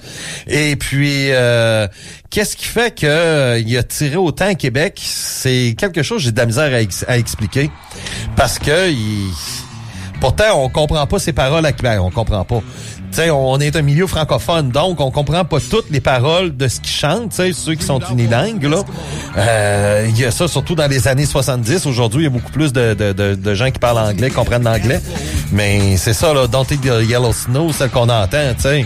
[0.47, 1.87] Et puis euh,
[2.29, 4.99] qu'est-ce qui fait que euh, il a tiré autant à Québec?
[5.03, 7.69] C'est quelque chose j'ai de la misère à, ex- à expliquer
[8.35, 8.89] parce que
[10.19, 11.97] Pourtant, on comprend pas ses paroles à Québec.
[12.01, 12.61] On comprend pas.
[13.11, 16.67] Tu sais, on est un milieu francophone, donc on comprend pas toutes les paroles de
[16.67, 18.67] ce qu'ils chantent, tu sais, ceux qui sont unilingues.
[19.37, 21.85] Euh, Il y a ça surtout dans les années 70.
[21.85, 25.01] Aujourd'hui, il y a beaucoup plus de, de, gens qui parlent anglais, comprennent l'anglais.
[25.51, 28.85] Mais c'est ça, là, Don't Eat the Yellow Snow, celle qu'on entend, tu sais.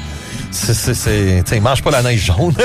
[0.54, 2.54] C'est, c'est, c'est, tu sais, mange pas la neige jaune.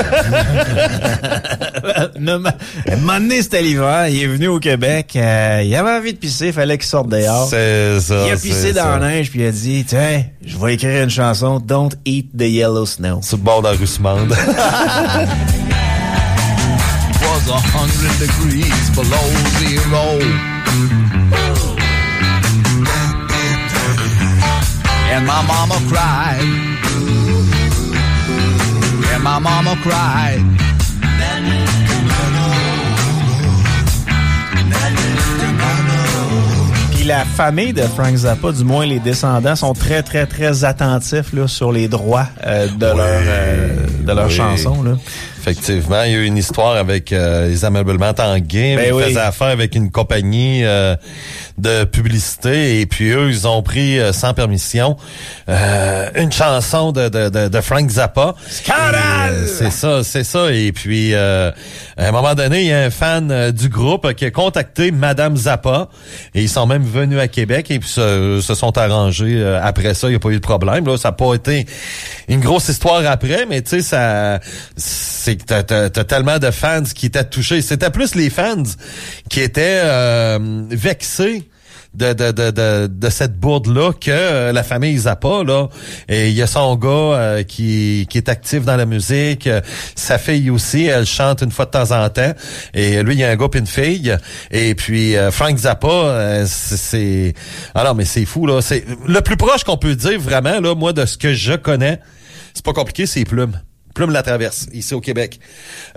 [2.19, 2.49] Non, mais,
[2.91, 4.07] un moment donné, c'était l'hiver.
[4.09, 5.13] Il est venu au Québec.
[5.15, 6.47] euh, il avait envie de pisser.
[6.47, 7.47] Il fallait qu'il sorte dehors.
[7.49, 8.25] c'est ça.
[8.27, 8.83] Il a pissé ça.
[8.83, 12.31] dans la neige puis il a dit, tiens, je vais écrire une chanson, Don't Eat
[12.37, 13.21] the Yellow Snow.
[13.23, 14.29] Sur le bord de la rue Smande.
[17.39, 19.27] was a hundred degrees below
[19.59, 20.19] zero.
[25.11, 26.68] And my mama cried.
[29.19, 30.45] And my mama cried.
[36.93, 41.33] Puis la famille de Frank Zappa, du moins les descendants, sont très, très, très attentifs
[41.33, 43.67] là, sur les droits euh, de leur, euh,
[44.01, 44.33] de leur Oui.
[44.35, 44.83] chanson.
[44.83, 44.91] Là.
[45.39, 48.75] Effectivement, il y a eu une histoire avec euh, les ameublements Tanguay.
[48.75, 49.03] Ben ils oui.
[49.05, 50.95] faisaient affaire avec une compagnie euh,
[51.57, 54.97] de publicité et puis eux, ils ont pris euh, sans permission
[55.47, 58.35] euh, une chanson de, de, de, de Frank Zappa.
[58.49, 59.33] Scandale!
[59.33, 60.51] Euh, C'est ça, c'est ça.
[60.51, 61.51] Et puis, euh,
[61.97, 65.37] à un moment donné, il y a un fan du groupe qui a contacté Madame
[65.37, 65.87] Zappa
[66.35, 69.93] et ils sont même venus à Québec et puis se, se sont arrangés euh, après
[69.93, 70.07] ça.
[70.07, 70.85] Il n'y a pas eu de problème.
[70.85, 71.65] Là, ça n'a pas été
[72.27, 74.39] une grosse histoire après, mais tu sais, ça,
[75.29, 75.43] c'est que
[75.89, 77.61] t'as, tellement de fans qui étaient touchés.
[77.61, 78.63] C'était plus les fans
[79.29, 80.39] qui étaient euh,
[80.71, 81.43] vexés
[81.93, 85.67] de, de, de, de, de cette bourde-là que euh, la famille Zappa, là.
[86.07, 89.47] Et il y a son gars euh, qui, qui est actif dans la musique.
[89.95, 92.33] Sa fille aussi, elle chante une fois de temps en temps.
[92.73, 94.15] Et lui, il y a un gars et une fille.
[94.49, 97.33] Et puis, euh, Frank Zappa, c'est- c'est...
[97.75, 98.61] Ah non, mais c'est fou, là.
[98.61, 101.99] C'est le plus proche qu'on peut dire, vraiment, là, moi, de ce que je connais,
[102.55, 103.59] c'est pas compliqué, c'est Plume.
[103.93, 105.39] Plume la traverse, ici au Québec.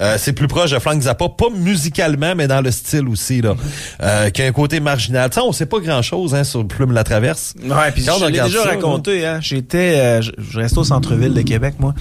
[0.01, 3.55] Euh, c'est plus proche de Frank Zappa, pas musicalement, mais dans le style aussi, là.
[4.03, 5.31] Euh, qui a un côté marginal.
[5.31, 7.55] Tu sais, on sait pas grand-chose hein, sur Plume la traverse.
[7.63, 9.27] Ouais, puis je l'ai déjà ça, raconté.
[9.27, 11.95] Hein, J'étais, euh, je, restais au centre-ville de Québec, moi,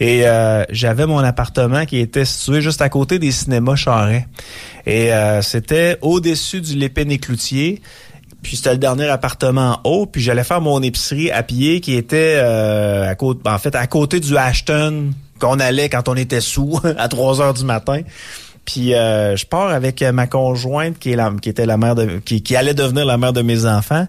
[0.00, 4.26] et euh, j'avais mon appartement qui était situé juste à côté des cinémas Charret.
[4.86, 7.82] Et euh, c'était au-dessus du Lépine et Cloutier.
[8.42, 10.06] Puis c'était le dernier appartement en haut.
[10.06, 13.86] Puis j'allais faire mon épicerie à pied qui était euh, à côté, en fait, à
[13.86, 18.00] côté du Ashton qu'on allait quand on était sous à 3 heures du matin.
[18.64, 21.94] Puis euh, je pars avec euh, ma conjointe qui est la, qui était la mère
[21.94, 24.06] de qui, qui allait devenir la mère de mes enfants.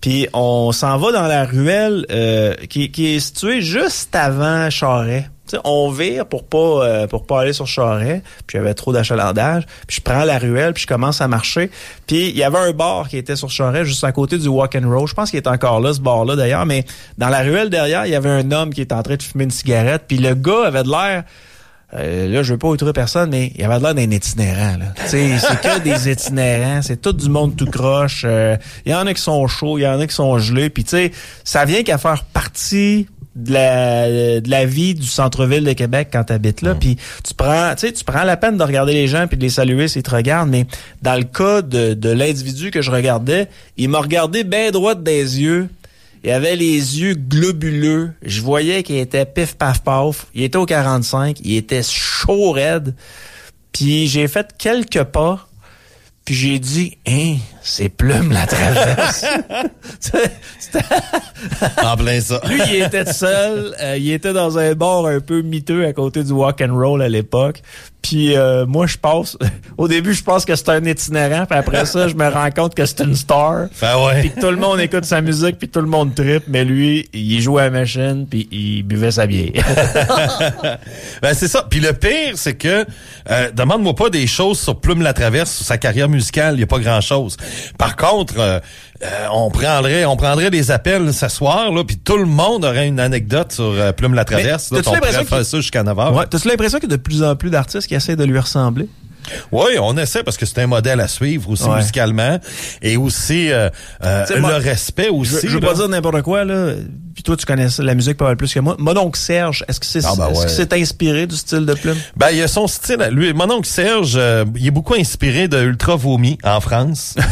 [0.00, 5.28] Puis on s'en va dans la ruelle euh, qui, qui est située juste avant Charret.
[5.64, 8.92] On vire pour pas euh, pour pas aller sur Charret, puis il y avait trop
[8.92, 9.64] d'achalandage.
[9.86, 11.70] Puis je prends la ruelle, puis je commence à marcher.
[12.06, 14.76] Puis il y avait un bar qui était sur Charret, juste à côté du Walk
[14.76, 15.08] and Roll.
[15.08, 16.66] Je pense qu'il est encore là, ce bar-là d'ailleurs.
[16.66, 16.84] Mais
[17.18, 19.44] dans la ruelle derrière, il y avait un homme qui était en train de fumer
[19.44, 20.04] une cigarette.
[20.06, 21.24] Puis le gars avait de l'air
[21.94, 24.76] euh, là, je veux pas outrer personne, mais il avait l'air d'un itinérant.
[24.78, 24.86] Là.
[25.04, 28.24] Tu sais, c'est que des itinérants, c'est tout du monde tout croche.
[28.26, 30.68] euh, Il y en a qui sont chauds, il y en a qui sont gelés.
[30.68, 31.12] Puis tu sais,
[31.44, 33.08] ça vient qu'à faire partie
[33.38, 36.74] de la, de la vie du centre-ville de Québec quand tu habites là.
[36.74, 39.42] Puis tu prends, tu sais, tu prends la peine de regarder les gens puis de
[39.42, 40.50] les saluer s'ils te regardent.
[40.50, 40.66] Mais
[41.02, 45.40] dans le cas de, de l'individu que je regardais, il m'a regardé bien droit des
[45.40, 45.68] yeux.
[46.24, 48.10] Il avait les yeux globuleux.
[48.22, 50.26] Je voyais qu'il était pif paf paf.
[50.34, 51.38] Il était au 45.
[51.44, 52.94] Il était chaud raide.
[53.72, 55.46] Puis j'ai fait quelques pas.
[56.24, 59.24] Puis j'ai dit, hein, c'est plume la traverse.
[60.00, 60.80] C'était-
[61.84, 62.40] En plein ça.
[62.48, 63.74] lui, il était seul.
[63.80, 67.02] Euh, il était dans un bar un peu miteux à côté du walk and roll
[67.02, 67.62] à l'époque.
[68.02, 69.36] Puis euh, moi, je pense...
[69.76, 71.46] Au début, je pense que c'est un itinérant.
[71.46, 73.66] Puis après ça, je me rends compte que c'est une star.
[73.80, 74.20] Ben ouais.
[74.20, 76.44] Puis que tout le monde écoute sa musique, puis tout le monde tripe.
[76.48, 79.52] Mais lui, il jouait à la machine, puis il buvait sa bière.
[81.22, 81.66] Ben c'est ça.
[81.68, 82.84] Puis le pire, c'est que
[83.30, 86.62] euh, demande-moi pas des choses sur Plume la Traverse, sur sa carrière musicale, il y
[86.62, 87.36] a pas grand-chose.
[87.78, 88.60] Par contre, euh,
[89.02, 92.88] euh, on prendrait on prendrait des appels ce soir là, puis tout le monde aurait
[92.88, 94.70] une anecdote sur euh, Plume la Traverse.
[94.72, 96.14] Mais Là, on pourrait faire ça jusqu'à 9 heures?
[96.14, 96.24] ouais.
[96.28, 98.88] T'as-tu l'impression qu'il y a de plus en plus d'artistes qui essaient de lui ressembler?
[99.52, 101.76] Oui, on essaie parce que c'est un modèle à suivre aussi Ouais.
[101.76, 102.38] musicalement
[102.80, 103.68] et aussi euh,
[104.04, 105.48] euh, le respect Je, aussi.
[105.48, 105.68] je veux là.
[105.68, 106.72] pas dire n'importe quoi, là.
[107.14, 108.76] Puis toi, tu connais la musique pas mal plus que moi.
[108.78, 110.32] Mon oncle Serge, est-ce que c'est Ah, ben
[110.80, 111.96] inspiré du style de plume?
[112.16, 113.08] Ben, il a son style.
[113.10, 117.16] Lui, mon oncle Serge, euh, il est beaucoup inspiré de Ultra Vomi en France.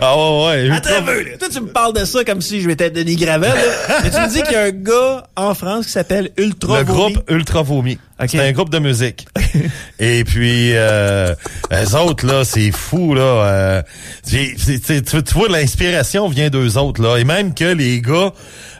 [0.00, 0.70] ah ouais, ouais.
[0.70, 1.36] Attends un peu, là.
[1.38, 4.00] Toi, tu me parles de ça comme si je m'étais Denis Gravel, là.
[4.04, 6.84] Mais tu me dis qu'il y a un gars en France qui s'appelle Ultra le
[6.84, 7.12] Vomi.
[7.14, 7.98] groupe Ultra Vomi.
[8.20, 8.28] Ok.
[8.30, 9.26] C'est un groupe de musique.
[9.98, 11.34] Et puis, euh,
[11.70, 13.22] les autres, là, c'est fou, là.
[13.22, 13.82] Euh,
[14.28, 17.16] tu, tu vois, l'inspiration vient d'eux autres, là.
[17.16, 18.32] Et même que les gars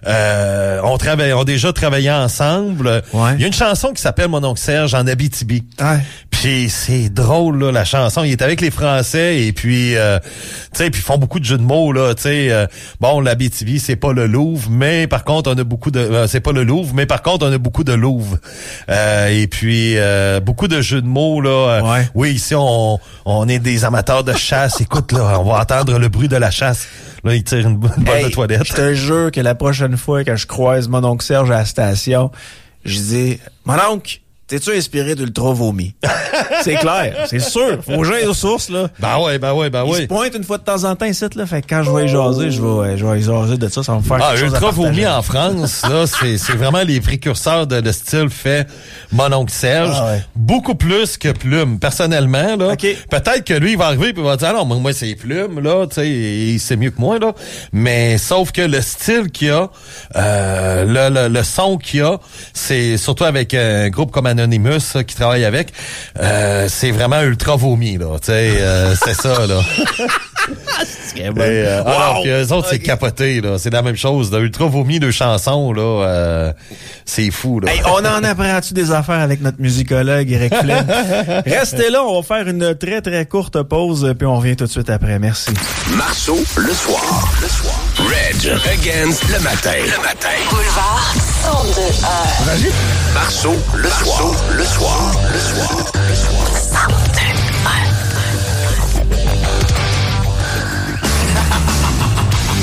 [0.07, 3.03] euh, ont, travaillé, ont déjà travaillé ensemble.
[3.13, 3.31] Ouais.
[3.35, 5.65] Il y a une chanson qui s'appelle Mon oncle Serge en Abitibi.
[5.81, 6.01] Ouais.
[6.41, 8.25] C'est drôle là, la chanson.
[8.25, 10.19] Il est avec les Français et puis euh,
[10.73, 12.15] tu sais, puis ils font beaucoup de jeux de mots là.
[12.15, 12.67] Tu sais, euh,
[13.01, 16.27] bon, la BTV c'est pas le Louvre, mais par contre on a beaucoup de, euh,
[16.27, 18.39] c'est pas le Louvre, mais par contre on a beaucoup de Louvre.
[18.89, 21.83] Euh, et puis euh, beaucoup de jeux de mots là.
[21.83, 22.09] Ouais.
[22.15, 24.81] Oui, ici on on est des amateurs de chasse.
[24.81, 26.89] Écoute là, on va entendre le bruit de la chasse.
[27.23, 28.63] Là, il tire une, bo- une balle Hey, de toilette.
[28.67, 31.65] Je te jure que la prochaine fois que je croise mon oncle Serge à la
[31.67, 32.31] station,
[32.87, 35.95] je dis Mon oncle, t'es-tu inspiré d'Ultra Vomi?
[36.65, 37.79] c'est clair, c'est sûr.
[37.85, 38.89] Faut que aux sources, là.
[38.99, 40.07] Ben ouais, ben ouais, ben se ouais.
[40.09, 41.47] pointe une fois de temps en temps ici, là.
[41.47, 43.85] Fait que quand je vais y jaser, je vais, je vais y jaser de ça.
[43.85, 44.89] Ça va me faire Ah, quelque chose à Ultra partager.
[44.89, 48.67] Vomi en France, là, c'est, c'est vraiment les précurseurs de le style fait
[49.13, 49.95] mon oncle Serge.
[49.95, 50.25] Ah ouais.
[50.35, 51.79] Beaucoup plus que Plume.
[51.79, 52.73] Personnellement, là.
[52.73, 52.87] Ok.
[53.09, 55.15] Peut-être que lui, il va arriver et il va dire, ah non, moi, moi, c'est
[55.15, 57.35] Plume, là, tu sais, il sait mieux que moi, là.
[57.73, 59.71] Mais, sauf que le style qu'il a,
[60.17, 62.19] euh, le, le, le son qu'il a,
[62.53, 65.73] c'est surtout avec un groupe comme Anonymous, là, qui travaille avec,
[66.21, 68.19] euh, c'est vraiment ultra vomi, là.
[68.21, 69.61] Tu sais, euh, c'est ça, là.
[71.13, 71.43] C'est Et, bon.
[71.43, 72.23] euh, alors Wow!
[72.25, 73.59] que les autres, c'est capoté, là.
[73.59, 74.31] C'est la même chose.
[74.33, 75.83] Ultra vomi de chansons, là.
[75.83, 76.53] euh,
[77.05, 77.73] c'est fou, là.
[77.73, 80.87] Hey, on en apprend-tu des affaires avec notre musicologue Eric Flynn?
[81.47, 84.71] Restez là, on va faire une très très courte pause, puis on revient tout de
[84.71, 85.19] suite après.
[85.19, 85.51] Merci.
[85.97, 87.29] Marceau, le soir.
[87.43, 87.81] Le soir.
[87.99, 89.73] Reg against le matin.
[89.77, 90.29] Le matin.
[90.51, 93.15] Boulevard 102 heures.
[93.15, 94.33] Marceau, le soir.
[94.51, 95.13] Le soir.
[95.33, 95.85] Le soir.
[96.09, 96.47] Le soir.
[96.55, 98.00] 102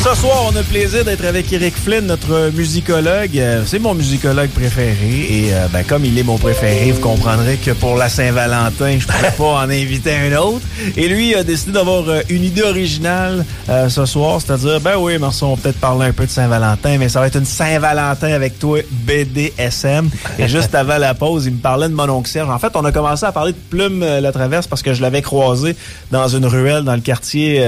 [0.03, 3.37] Ce soir, on a le plaisir d'être avec Eric Flynn, notre musicologue.
[3.37, 4.93] Euh, C'est mon musicologue préféré.
[5.29, 9.05] Et euh, ben, comme il est mon préféré, vous comprendrez que pour la Saint-Valentin, je
[9.05, 10.61] pourrais pas en inviter un autre.
[10.95, 13.43] Et lui a décidé d'avoir euh, une idée originale
[13.89, 17.19] ce soir, c'est-à-dire, ben oui, Marceau, on peut-être parler un peu de Saint-Valentin, mais ça
[17.19, 20.09] va être une Saint-Valentin avec toi, BDSM.
[20.39, 22.29] Et juste avant la pause, il me parlait de mon oncle.
[22.39, 25.21] En fait, on a commencé à parler de Plume la Traverse parce que je l'avais
[25.21, 25.75] croisé
[26.11, 27.61] dans une ruelle dans le quartier,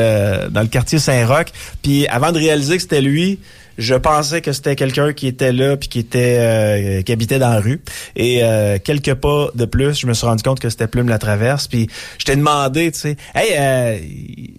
[0.50, 1.48] dans le quartier Saint-Roch.
[2.20, 3.40] Avant de réaliser que c'était lui,
[3.80, 7.50] je pensais que c'était quelqu'un qui était là puis qui était euh, qui habitait dans
[7.50, 7.82] la rue.
[8.16, 11.18] Et euh, quelques pas de plus je me suis rendu compte que c'était Plume la
[11.18, 11.68] Traverse.
[11.68, 11.88] Puis
[12.18, 13.98] je t'ai demandé tu sais hey euh,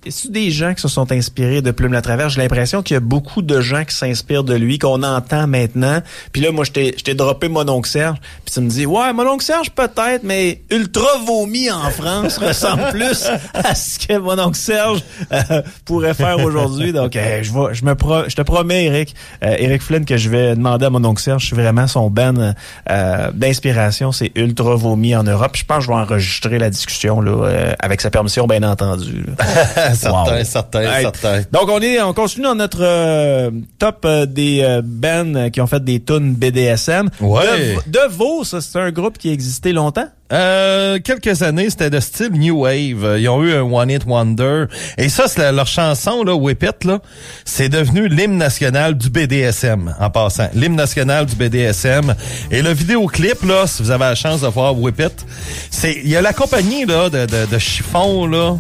[0.07, 2.97] est-ce des gens qui se sont inspirés de Plume la Traverse j'ai l'impression qu'il y
[2.97, 6.01] a beaucoup de gens qui s'inspirent de lui qu'on entend maintenant.
[6.33, 8.19] Puis là moi je t'ai droppé mon oncle Serge.
[8.45, 12.89] Puis tu me dis ouais mon oncle Serge peut-être mais ultra vomi en France ressemble
[12.91, 15.03] plus à ce que mon oncle Serge
[15.33, 17.95] euh, pourrait faire aujourd'hui donc euh, je vais je me
[18.29, 19.10] je te promets Eric
[19.45, 22.55] euh, Eric Flynn que je vais demander à mon oncle Serge vraiment son band
[22.91, 27.21] euh, d'inspiration c'est ultra vomi en Europe je pense que je vais enregistrer la discussion
[27.21, 29.25] là euh, avec sa permission bien entendu
[29.95, 30.45] certain, Wow.
[30.45, 31.03] certain, Hey.
[31.03, 31.43] certain.
[31.53, 35.67] Donc on est on continue dans notre euh, top euh, des euh, bands qui ont
[35.67, 37.09] fait des tunes BDSM.
[37.21, 37.77] Ouais.
[37.87, 40.09] De, de Vaux, ça c'est un groupe qui a existé longtemps?
[40.33, 43.19] Euh, quelques années, c'était de style New Wave.
[43.19, 44.65] Ils ont eu un One Hit Wonder.
[44.97, 47.01] Et ça, c'est leur chanson, là, Whip It, là,
[47.45, 50.49] c'est devenu l'hymne national du BDSM, en passant.
[50.55, 52.15] L'hymne national du BDSM.
[52.51, 55.27] Et le vidéoclip, là, si vous avez la chance de voir Whip It,
[55.71, 58.57] c'est, il y a la compagnie, là, de chiffons, là,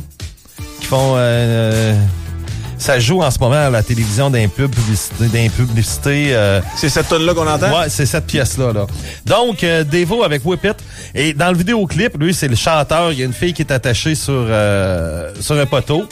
[0.80, 1.94] qui font, euh,
[2.81, 6.88] ça joue en ce moment à la télévision d'un pub publicité, d'un publicité, euh, C'est
[6.88, 7.79] cette tune là qu'on entend?
[7.79, 8.73] Ouais, c'est cette pièce-là.
[8.73, 8.87] Là.
[9.27, 10.77] Donc, euh, Devo avec Whip It.
[11.14, 13.12] Et dans le vidéoclip, lui, c'est le chanteur.
[13.12, 16.05] Il y a une fille qui est attachée sur euh, sur un poteau.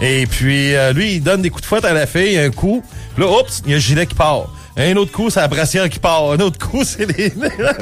[0.00, 2.82] Et puis, euh, lui, il donne des coups de fouette à la fille, un coup.
[3.14, 4.46] Puis là, oups, il y a le gilet qui part.
[4.80, 6.30] Un autre coup, c'est la brassière qui part.
[6.32, 7.32] Un autre coup, c'est les,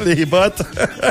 [0.14, 0.62] les bottes.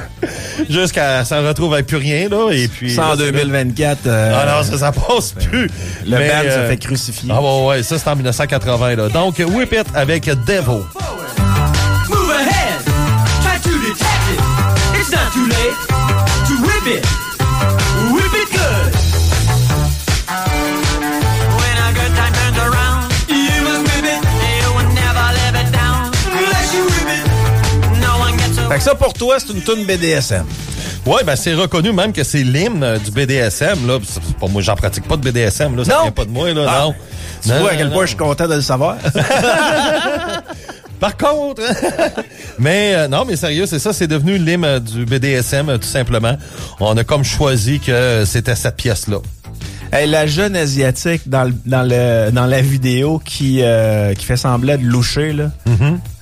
[0.70, 2.28] Jusqu'à ça retrouve avec plus rien.
[2.30, 2.50] Là.
[2.52, 3.32] Et puis, Ça en là, c'est là.
[3.32, 4.00] 2024.
[4.08, 5.70] euh, Ah non, ça, ça passe plus.
[6.06, 7.30] le Mais, band se euh, fait crucifier.
[7.34, 8.96] Ah ouais, ouais, ça c'est en 1980.
[8.96, 9.10] Là.
[9.10, 10.86] Donc, Whip It avec Devo.
[12.10, 12.84] Move ahead.
[13.42, 15.00] Try to detect it.
[15.00, 15.88] It's not too late
[16.48, 17.27] to whip it.
[28.70, 30.46] Fait que ça pour toi, c'est une tune BDSM.
[31.06, 33.98] Ouais, ben c'est reconnu même que c'est l'hymne euh, du BDSM là.
[34.42, 36.02] Pas moi, j'en pratique pas de BDSM là, ça Non.
[36.04, 36.82] vient pas de moi là, Ah.
[36.84, 36.96] non.
[37.42, 38.06] Tu Non, vois à quel non, point non.
[38.06, 38.98] je suis content de le savoir.
[41.00, 41.62] Par contre,
[42.60, 46.36] mais euh, non, mais sérieux, c'est ça, c'est devenu l'hymne du BDSM euh, tout simplement.
[46.80, 49.18] On a comme choisi que c'était cette pièce là.
[49.94, 54.36] Hey, la jeune asiatique dans, le, dans, le, dans la vidéo qui, euh, qui fait
[54.36, 55.52] semblant de loucher, là.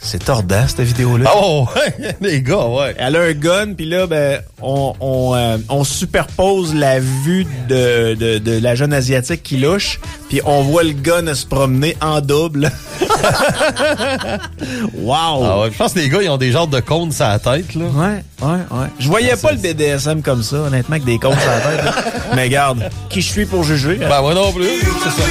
[0.08, 1.32] C'est tordant, cette vidéo-là.
[1.36, 2.94] Oh, ouais, les gars, ouais.
[3.00, 8.14] Elle a un gun, puis là, ben, on, on, euh, on superpose la vue de,
[8.14, 12.22] de, de la jeune asiatique qui louche, puis on voit le gun se promener en
[12.22, 12.72] double.
[14.96, 15.44] wow!
[15.44, 17.40] Ah ouais, je pense que les gars, ils ont des genres de cônes sur la
[17.40, 17.86] tête, là.
[17.86, 18.88] Ouais, ouais, ouais.
[19.00, 21.84] Je voyais Ah, pas le BDSM comme ça, honnêtement, avec des comptes sur la tête.
[21.84, 21.94] là.
[22.36, 23.96] Mais regarde, qui je suis pour juger?
[23.96, 24.68] Ben, moi non plus.
[25.04, 25.28] C'est ça.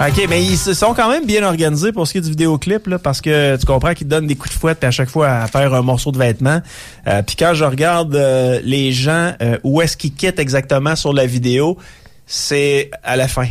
[0.00, 2.88] OK, mais ils se sont quand même bien organisés pour ce qui est du vidéoclip,
[2.88, 5.46] là, parce que tu comprends qu'ils donnent des coups de fouette à chaque fois à
[5.46, 6.60] faire un morceau de vêtement.
[7.06, 11.12] Euh, puis quand je regarde euh, les gens, euh, où est-ce qu'ils quittent exactement sur
[11.12, 11.78] la vidéo,
[12.26, 13.46] c'est à la fin.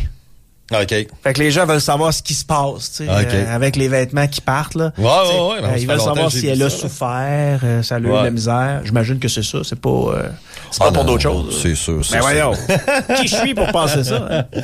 [0.72, 0.88] OK.
[0.88, 3.26] Fait que les gens veulent savoir ce qui se passe, tu sais, OK.
[3.34, 4.92] euh, avec les vêtements qui partent, là.
[4.96, 8.08] Ouais, ouais, ouais, euh, ils veulent savoir si elle a ça, souffert, euh, ça lui
[8.10, 8.80] a eu de la misère.
[8.84, 10.28] J'imagine que c'est ça, c'est pas, euh,
[10.70, 11.60] c'est pas Ah, pour d'autres choses.
[11.62, 12.52] C'est sûr, c'est Ben voyons,
[13.20, 14.26] qui je suis pour penser ça?
[14.30, 14.44] hein?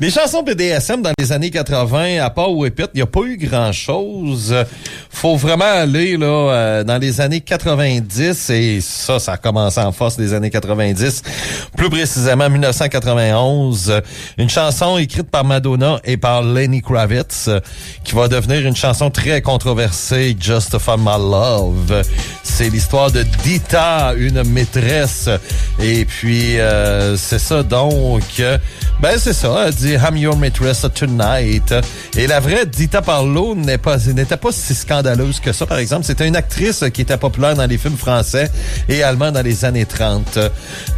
[0.00, 3.22] Les chansons BDSM dans les années 80, à part Whip It, il n'y a pas
[3.22, 4.54] eu grand-chose.
[5.10, 9.90] Faut vraiment aller là euh, dans les années 90, et ça, ça a commencé en
[9.92, 11.22] force les années 90,
[11.76, 13.90] plus précisément 1991.
[13.90, 14.00] euh,
[14.36, 17.60] Une chanson écrite par Madonna et par Lenny Kravitz, euh,
[18.04, 22.02] qui va devenir une chanson très controversée, Just for My Love.
[22.42, 25.28] C'est l'histoire de Dita, une maîtresse.
[25.80, 28.42] Et puis, euh, c'est ça donc...
[29.00, 29.64] ben, c'est ça.
[29.66, 31.74] Elle dit I'm your mistress tonight.
[32.16, 36.04] Et la vraie Dita Parlo n'est pas, n'était pas si scandaleuse que ça, par exemple.
[36.04, 38.50] C'était une actrice qui était populaire dans les films français
[38.88, 40.38] et allemands dans les années 30.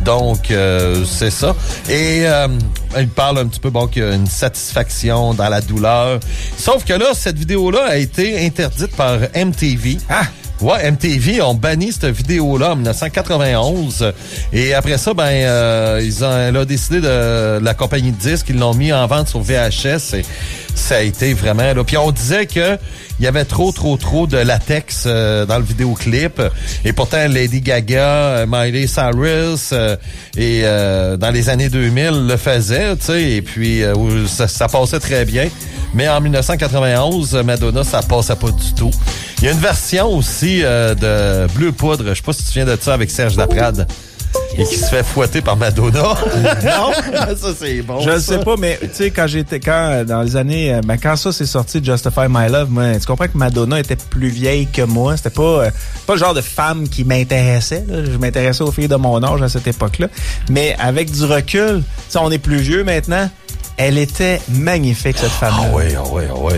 [0.03, 1.55] Donc, euh, c'est ça.
[1.89, 2.49] Et euh,
[2.95, 6.21] elle parle un petit peu, bon, qu'il y a une satisfaction dans la douleur.
[6.57, 9.99] Sauf que là, cette vidéo-là a été interdite par MTV.
[10.09, 10.23] Ah!
[10.61, 14.13] Ouais, MTV ont banni cette vidéo-là en 1991.
[14.53, 18.49] Et après ça, ben, euh, ils ont, elle a décidé de la compagnie de disques,
[18.51, 20.17] ils l'ont mis en vente sur VHS.
[20.75, 21.73] Ça a été vraiment.
[21.75, 21.85] Là.
[21.85, 22.79] Puis on disait que
[23.21, 26.41] il y avait trop, trop, trop de latex euh, dans le vidéoclip.
[26.87, 29.97] Et pourtant, Lady Gaga, euh, Miley Cyrus euh,
[30.39, 30.63] et
[31.19, 33.31] dans les années 2000 le faisaient, tu sais.
[33.33, 33.83] Et puis
[34.27, 35.49] ça, ça passait très bien.
[35.93, 38.91] Mais en 1991, Madonna, ça passait pas du tout.
[39.39, 42.65] Il y a une version aussi de Bleu Poudre, je sais pas si tu viens
[42.65, 43.87] de ça avec Serge Laprade.
[44.57, 46.03] Et qui se fait fouetter par Madonna.
[46.65, 46.93] non,
[47.37, 48.01] ça c'est bon.
[48.01, 50.81] Je ne sais pas, mais tu sais, quand j'étais, quand euh, dans les années, euh,
[50.85, 54.29] ben, quand ça s'est sorti, Justify My Love, moi, tu comprends que Madonna était plus
[54.29, 55.17] vieille que moi.
[55.17, 55.71] C'était pas, euh,
[56.07, 57.85] pas le genre de femme qui m'intéressait.
[57.89, 58.05] là.
[58.05, 60.09] Je m'intéressais aux filles de mon âge à cette époque-là.
[60.51, 61.83] Mais avec du recul,
[62.17, 63.31] on est plus vieux maintenant.
[63.77, 65.69] Elle était magnifique cette femme-là.
[65.71, 66.55] Ah oui, ah oui, ah oui.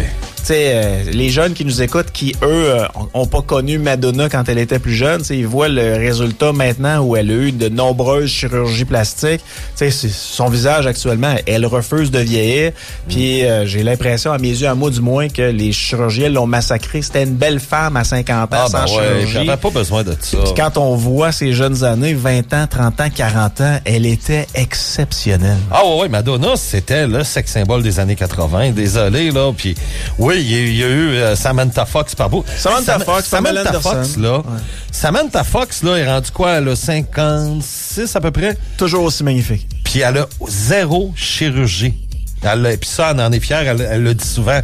[0.51, 4.59] Euh, les jeunes qui nous écoutent, qui eux euh, ont- pas connu Madonna quand elle
[4.59, 7.69] était plus jeune, tu sais, ils voient le résultat maintenant où elle a eu de
[7.69, 9.41] nombreuses chirurgies plastiques.
[9.41, 9.45] Tu
[9.77, 12.73] sais, c'est- son visage actuellement, elle refuse de vieillir.
[13.09, 16.47] Puis euh, j'ai l'impression, à mes yeux, à moi du moins, que les chirurgiens l'ont
[16.47, 17.03] massacrée.
[17.03, 19.33] C'était une belle femme à 50 ans Ah sans ben ouais, chirurgie.
[19.47, 20.39] j'avais pas besoin de ça.
[20.45, 24.47] Puis quand on voit ses jeunes années, 20 ans, 30 ans, 40 ans, elle était
[24.55, 25.57] exceptionnelle.
[25.71, 28.71] Ah ouais, ouais, Madonna, c'était le sex symbole des années 80.
[28.73, 29.53] Désolé, là.
[29.57, 29.75] Puis
[30.19, 30.37] oui, a-
[30.69, 32.45] il y a eu euh, Samantha Fox par bout.
[32.57, 33.81] Samantha Fox, Samantha.
[33.81, 34.43] Fox, là.
[34.91, 36.53] Samantha Fox, là, est rendue quoi?
[36.53, 38.57] Elle a 56 à peu près?
[38.77, 39.67] Toujours aussi magnifique.
[39.85, 41.95] Puis elle a zéro chirurgie.
[42.43, 44.61] Elle, a- puis ça, elle en est fière, elle, elle le dit souvent.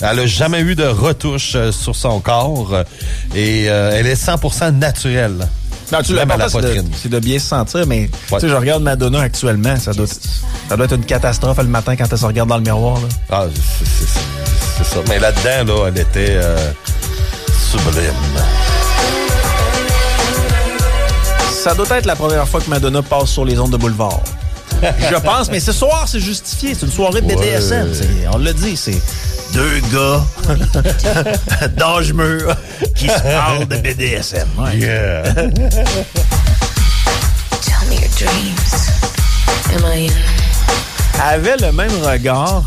[0.00, 2.84] Elle a jamais eu de retouche euh, sur son corps euh,
[3.34, 5.48] et euh, elle est 100% naturelle.
[5.90, 6.92] Non, tu Même à la l'important, c'est de, poitrine.
[7.02, 8.08] c'est de bien se sentir, mais Ouais.
[8.34, 11.96] tu sais, je regarde Madonna actuellement, ça doit, ça doit être une catastrophe le matin
[11.96, 13.00] quand elle se regarde dans le miroir.
[13.00, 13.08] Là.
[13.30, 14.47] Ah, c'est- c'est
[14.78, 15.00] c'est- c'est ça.
[15.08, 16.56] Mais là-dedans, là, elle était euh,
[17.70, 18.12] sublime.
[21.62, 24.20] Ça doit être la première fois que Madonna passe sur les ondes de boulevard.
[24.82, 26.74] je pense, mais ce soir, c'est justifié.
[26.74, 27.88] C'est une soirée de BDSM.
[27.90, 28.28] Ouais.
[28.32, 29.00] On l'a dit, c'est
[29.52, 30.22] deux gars
[31.76, 32.54] d'âge mûr
[32.94, 34.48] qui se parlent de BDSM.
[34.58, 34.76] ouais.
[34.76, 35.22] Yeah.
[35.22, 35.48] Tell
[37.88, 38.90] me your dreams.
[39.74, 40.12] Am I in?
[41.20, 42.62] Avait le même regard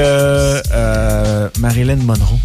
[0.00, 2.38] euh, Marilyn Monroe.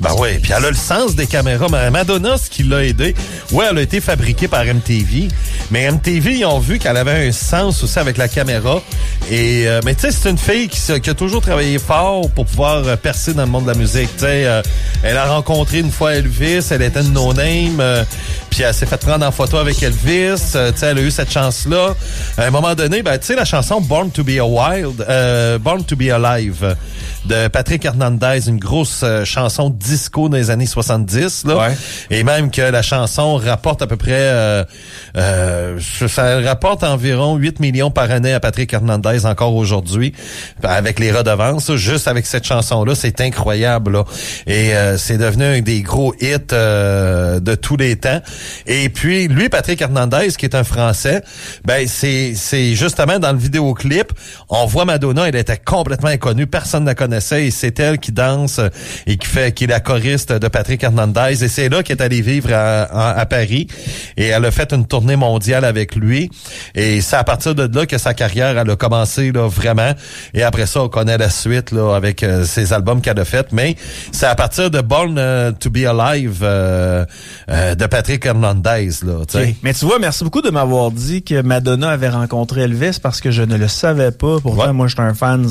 [0.00, 1.68] Ben oui, puis elle a le sens des caméras.
[1.68, 3.14] Ma- Madonna, ce qui l'a aidé,
[3.52, 5.28] ouais, elle a été fabriquée par MTV,
[5.70, 8.82] mais MTV, ils ont vu qu'elle avait un sens aussi avec la caméra.
[9.30, 12.44] Et euh, mais tu sais, c'est une fille qui, qui a toujours travaillé fort pour
[12.44, 14.10] pouvoir euh, percer dans le monde de la musique.
[14.16, 14.62] Tu sais, euh,
[15.02, 17.78] elle a rencontré une fois Elvis, elle était une no-name.
[17.80, 18.04] euh,
[18.50, 20.54] Puis elle s'est fait prendre en photo avec Elvis.
[20.56, 21.94] Euh, tu sais, elle a eu cette chance-là.
[22.36, 25.06] À un moment donné, ben, tu sais, la chanson Born to be a Wild,
[25.62, 26.76] Born to be Alive
[27.26, 31.44] de Patrick Hernandez, une grosse chanson disco dans les années 70.
[31.46, 31.56] Là.
[31.56, 31.76] Ouais.
[32.10, 34.12] Et même que la chanson rapporte à peu près...
[34.12, 34.64] Euh,
[35.16, 40.12] euh, ça rapporte environ 8 millions par année à Patrick Hernandez encore aujourd'hui,
[40.62, 41.74] avec les redevances.
[41.76, 43.92] Juste avec cette chanson-là, c'est incroyable.
[43.92, 44.04] Là.
[44.46, 48.20] Et euh, c'est devenu un des gros hits euh, de tous les temps.
[48.66, 51.22] Et puis, lui, Patrick Hernandez, qui est un Français,
[51.64, 54.12] ben c'est c'est justement dans le vidéoclip,
[54.48, 58.12] on voit Madonna, elle était complètement inconnue, personne ne la connaissait, et c'est elle qui
[58.12, 58.60] danse
[59.06, 61.42] et qui fait qui la choriste de Patrick Hernandez.
[61.42, 63.66] Et c'est là qu'elle est allée vivre à, à- à Paris.
[64.16, 66.30] Et elle a fait une tournée mondiale avec lui.
[66.76, 69.92] Et c'est à partir de là que sa carrière elle a commencé là vraiment.
[70.32, 73.48] Et après ça, on connaît la suite là avec euh, ses albums qu'elle a fait.
[73.52, 73.74] Mais
[74.12, 77.04] c'est à partir de Born euh, to be Alive euh,
[77.48, 79.24] de Patrick Hernandez là.
[79.26, 79.48] tu sais.
[79.48, 79.54] Ok.
[79.64, 83.32] Mais tu vois, merci beaucoup de m'avoir dit que Madonna avait rencontré Elvis parce que
[83.32, 84.38] je ne le savais pas.
[84.40, 84.72] Pourtant, Ouais.
[84.72, 85.44] moi, je suis un fan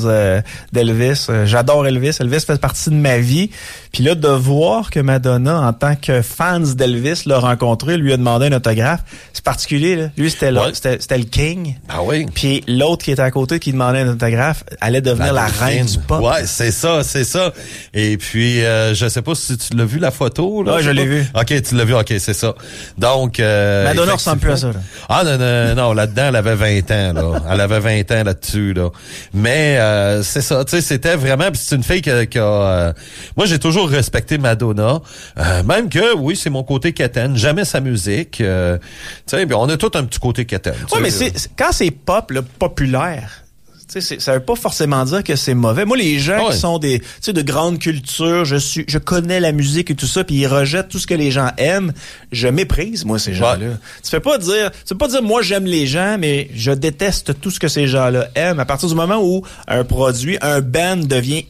[0.72, 1.26] d'Elvis.
[1.44, 2.16] J'adore Elvis.
[2.20, 3.50] Elvis fait partie de ma vie.
[3.92, 8.16] Puis là, de voir que Madonna, en tant que fan d'Elvis, l'a rencontré, lui a
[8.16, 9.00] demandé un autographe,
[9.32, 9.96] c'est particulier.
[9.96, 10.08] Là.
[10.16, 11.18] Lui, c'était Ouais.
[11.18, 11.76] le king.
[11.88, 12.26] Ah oui.
[12.34, 15.98] Puis l'autre qui était à côté qui demandait un autographe allait devenir la, reine du
[15.98, 16.22] pop.
[16.22, 17.52] Ouais, c'est ça, c'est ça.
[17.92, 20.62] Et puis, euh, je sais pas si tu l'as vu la photo.
[20.62, 21.24] Là, Ouais, je l'ai vu.
[21.34, 21.94] Ok, tu l'as vu.
[21.94, 22.54] Ok, c'est ça.
[22.98, 24.80] Donc, euh, Madonna ressemble plus à ça, là.
[25.08, 27.12] Ah non, non, non, là-dedans, elle avait 20 ans.
[27.12, 27.40] Là.
[27.50, 28.72] Elle avait 20 ans là-dessus.
[28.74, 28.88] Là.
[29.32, 31.46] Mais euh, c'est ça, tu sais, c'était vraiment...
[31.54, 32.26] C'est une fille qui a...
[32.26, 32.92] qui a, euh,
[33.36, 35.00] moi, j'ai toujours respecté Madonna.
[35.38, 37.36] Euh, même que, oui, c'est mon côté quétaine.
[37.36, 38.40] Jamais sa musique.
[38.40, 38.76] Euh,
[39.26, 40.74] tu sais, puis on a tout un petit côté quétaine.
[40.92, 43.44] Ouais, mais c'est quand c'est pop, là, populaire.
[44.00, 45.84] Ça veut pas forcément dire que c'est mauvais.
[45.84, 46.52] Moi, les gens ouais.
[46.52, 49.94] qui sont des, tu sais, de grande culture, je suis, je connais la musique et
[49.94, 51.92] tout ça, puis ils rejettent tout ce que les gens aiment.
[52.32, 53.78] Je méprise moi ces gens-là.
[54.02, 57.40] Tu fais pas dire, tu fais pas dire moi j'aime les gens, mais je déteste
[57.40, 58.58] tout ce que ces gens-là aiment.
[58.58, 61.44] À partir du moment où un produit, un band devient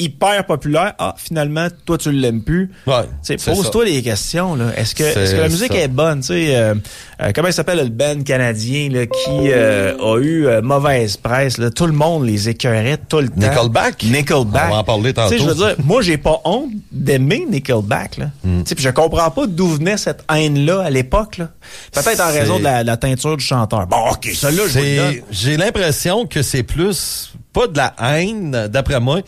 [0.00, 2.70] hyper populaire, ah finalement toi tu l'aimes plus.
[2.86, 4.72] Ouais, pose-toi les questions là.
[4.76, 5.78] Est-ce que est-ce que la musique ça.
[5.78, 6.74] est bonne, tu sais euh,
[7.20, 11.58] euh, comment il s'appelle le band canadien là, qui euh, a eu euh, mauvaise presse
[11.58, 13.34] là, tout le monde les écœurait tout le temps.
[13.36, 14.02] Nickelback?
[14.04, 14.68] Nickelback.
[14.68, 15.36] On va en parler tantôt.
[15.36, 18.30] je veux dire, moi j'ai pas honte d'aimer Nickelback là.
[18.42, 21.50] Tu sais, puis je comprends pas d'où venait cette haine là à l'époque là.
[21.92, 23.86] Peut-être en raison de la, la teinture du chanteur.
[23.86, 25.20] Bon, OK, je.
[25.30, 29.20] J'ai l'impression que c'est plus pas de la haine, d'après moi,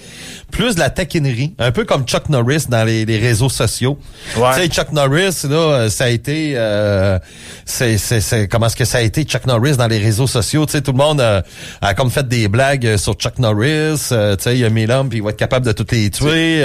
[0.50, 1.54] plus de la taquinerie.
[1.58, 3.98] Un peu comme Chuck Norris dans les, les réseaux sociaux.
[4.36, 4.50] Ouais.
[4.54, 6.52] Tu sais, Chuck Norris, là, ça a été...
[6.56, 7.18] euh,
[7.64, 10.66] c'est, c'est, c'est- comment est-ce que ça a été, Chuck Norris, dans les réseaux sociaux?
[10.66, 11.42] Tu sais, tout le monde euh,
[11.80, 14.08] a comme fait des blagues euh, sur Chuck Norris.
[14.12, 16.10] Euh, tu sais, il a mis l'homme, puis il va être capable de toutes les
[16.10, 16.64] tuer.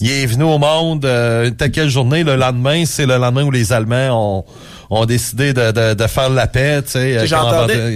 [0.00, 3.50] Il est venu au monde, euh, telle quelle journée, le lendemain, c'est le lendemain où
[3.50, 4.44] les Allemands ont
[4.94, 7.26] ont décidé de, de, de faire la paix, tu sais,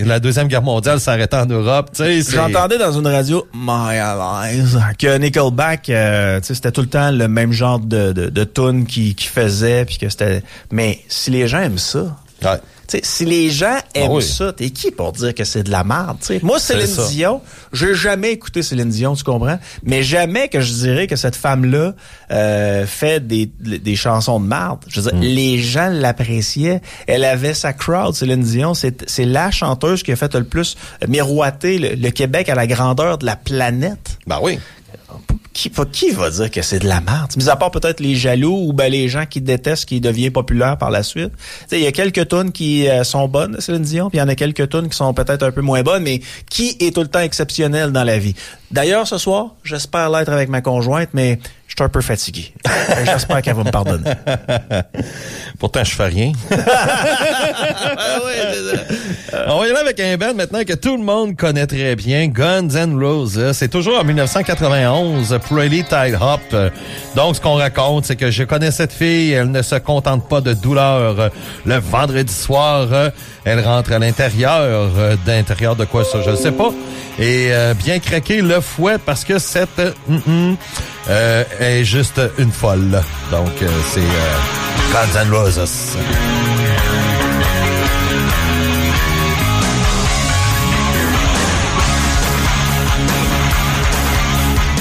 [0.05, 2.37] la deuxième guerre mondiale s'arrêtait en Europe, tu sais.
[2.37, 7.11] J'entendais dans une radio My Allies que Nickelback, euh, tu sais, c'était tout le temps
[7.11, 10.43] le même genre de, de, de tune qui, qui faisait, puis que c'était.
[10.71, 12.59] Mais si les gens aiment ça, Ouais.
[12.89, 14.23] Tu sais, si les gens aiment oui.
[14.23, 16.19] ça, t'es qui pour dire que c'est de la merde?
[16.43, 16.87] Moi, Céline.
[17.11, 17.41] Dion,
[17.73, 19.59] j'ai jamais écouté Céline Dion, tu comprends?
[19.83, 21.95] Mais jamais que je dirais que cette femme-là
[22.31, 24.81] euh, fait des, des chansons de merde.
[24.89, 26.81] Je veux dire, les gens l'appréciaient.
[27.07, 28.75] Elle avait sa crowd, Céline Dion.
[28.75, 30.77] C'est c'est la chanteuse qui a fait le plus
[31.09, 34.19] miroiter le, le Québec à la grandeur de la planète.
[34.27, 34.59] Ben oui.
[35.57, 37.33] Qui, va- qui va dire que c'est de la merde?
[37.35, 40.77] Mis à part peut-être les jaloux ou ben les gens qui détestent qui devient populaire
[40.77, 41.31] par la suite.
[41.73, 44.29] Il y a quelques tunes qui euh, sont bonnes Céline Dion, puis il y en
[44.29, 47.09] a quelques tunes qui sont peut-être un peu moins bonnes, mais qui est tout le
[47.09, 48.35] temps exceptionnel dans la vie?
[48.71, 51.39] D'ailleurs, ce soir, j'espère l'être avec ma conjointe, mais
[51.69, 52.53] je suis un peu fatigué.
[53.05, 54.11] j'espère qu'elle va me pardonner.
[55.59, 56.33] Pourtant, je fais rien.
[59.47, 62.27] On va y aller avec un band maintenant que tout le monde connaît très bien,
[62.27, 63.53] Guns N' Roses.
[63.53, 66.41] C'est toujours en 1991, Pretty Tide Hop.
[67.15, 70.41] Donc, ce qu'on raconte, c'est que je connais cette fille, elle ne se contente pas
[70.41, 71.31] de douleur.
[71.65, 72.89] Le vendredi soir,
[73.45, 74.91] elle rentre à l'intérieur.
[75.25, 76.73] D'intérieur de quoi ça, je ne sais pas.
[77.19, 80.57] Et euh, bien craquer le fouet parce que cette euh, hum, hum,
[81.09, 83.01] euh, est juste une folle.
[83.31, 85.97] Donc, euh, c'est euh, Guns N' Roses.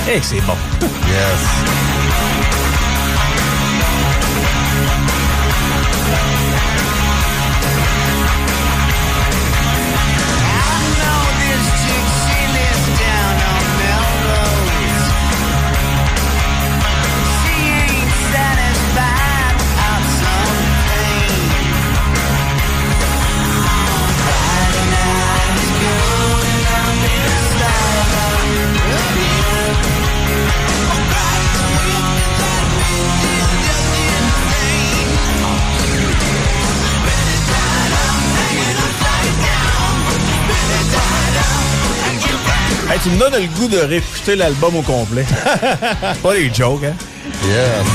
[0.07, 0.53] Eh, c'est bon.
[0.81, 1.84] Yes.
[43.05, 45.25] Tu me donnes le goût de réécouter l'album au complet.
[46.23, 46.95] pas des jokes, hein?
[47.47, 47.85] Yes.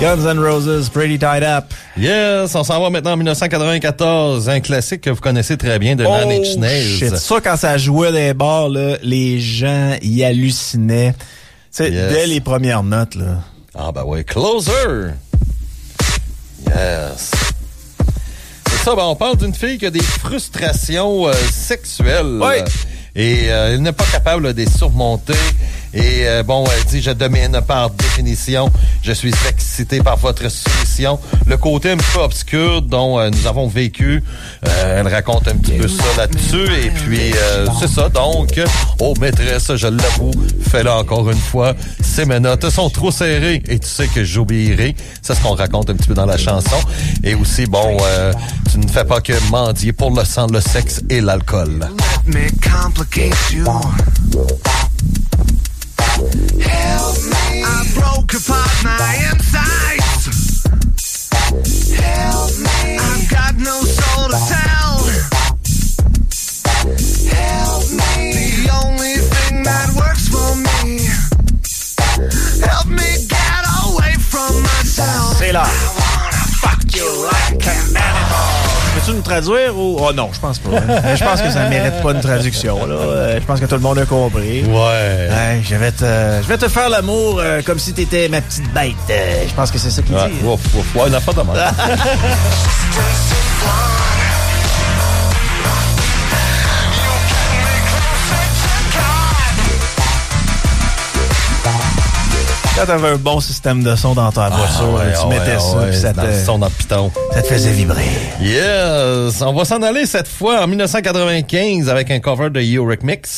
[0.00, 1.66] Guns N' Roses, Pretty Tied Up.
[1.96, 6.02] Yes, on s'en va maintenant en 1994, un classique que vous connaissez très bien de
[6.04, 6.84] Nails.
[6.98, 7.16] shit.
[7.16, 11.12] Ça, quand ça jouait dans les bars, là, les gens y hallucinaient.
[11.12, 11.18] Tu
[11.70, 12.12] sais, Yes.
[12.12, 13.38] dès les premières notes, là.
[13.72, 15.12] Ah ben oui, Closer.
[16.66, 17.43] Yes.
[18.84, 22.38] Ça, ben on parle d'une fille qui a des frustrations euh, sexuelles.
[22.38, 22.56] Oui.
[22.58, 22.64] Euh,
[23.14, 25.32] Et euh, elle n'est pas capable de les surmonter.
[25.94, 28.70] Et euh, bon, elle dit, je domine par définition.
[29.02, 31.18] Je suis excité par votre soumission.
[31.46, 34.22] Le côté un peu obscur dont euh, nous avons vécu,
[34.66, 36.66] euh, elle raconte un petit peu ça là-dessus.
[36.84, 38.08] Et puis, euh, c'est ça.
[38.08, 38.60] Donc,
[38.98, 40.32] oh maîtresse, je l'avoue,
[40.70, 41.74] fais-le encore une fois.
[42.02, 44.96] C'est mes notes sont trop serrées et tu sais que j'obéirai.
[45.22, 46.76] C'est ce qu'on raconte un petit peu dans la chanson.
[47.22, 48.32] Et aussi, bon, euh,
[48.70, 51.88] tu ne fais pas que mendier pour le sang, le sexe et l'alcool.
[56.16, 56.62] Let me complicate you.
[56.62, 57.64] Help me.
[57.64, 60.64] I broke apart my insides.
[61.90, 62.98] Help me.
[62.98, 65.02] I've got no soul to tell.
[67.34, 68.32] Help me.
[68.62, 71.08] The only thing that works for me.
[72.64, 75.36] Help me get away from myself.
[75.38, 75.52] C'est
[79.04, 79.96] Peux-tu nous traduire ou?
[80.00, 80.70] Oh non, je pense pas.
[80.78, 81.14] hein.
[81.14, 82.94] Je pense que ça mérite pas une traduction, là.
[82.94, 84.64] Euh, Je pense que tout le monde a compris.
[84.64, 84.74] Ouais.
[84.74, 86.04] Ouais, je vais te,
[86.42, 88.94] je vais te faire l'amour euh, comme si t'étais ma petite bête.
[89.10, 90.44] Euh, je pense que c'est ça qu'il Ouais, dit.
[90.46, 90.94] ouf, ouf.
[90.96, 91.40] Ouais, n'a pas de
[102.76, 105.60] Quand t'avais un bon système de son dans ta voiture, Ah ouais, tu ouais, mettais
[105.60, 107.12] ça, ouais, ça, dans te, le son dans le piton.
[107.32, 108.02] ça te faisait vibrer.
[108.40, 109.42] Yes!
[109.42, 113.28] On va s'en aller cette fois en 1995 avec un cover de Eurythmics.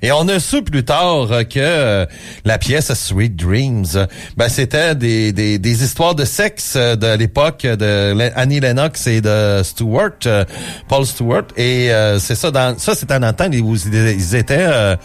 [0.00, 2.06] Et on a su plus tard que euh,
[2.44, 4.06] la pièce Sweet Dreams,
[4.36, 9.20] ben, c'était des, des, des histoires de sexe euh, de l'époque de Annie Lennox et
[9.20, 10.44] de Stewart, euh,
[10.86, 11.46] Paul Stewart.
[11.56, 14.96] Et euh, c'est ça, dans, ça c'était le temps ils ils étaient...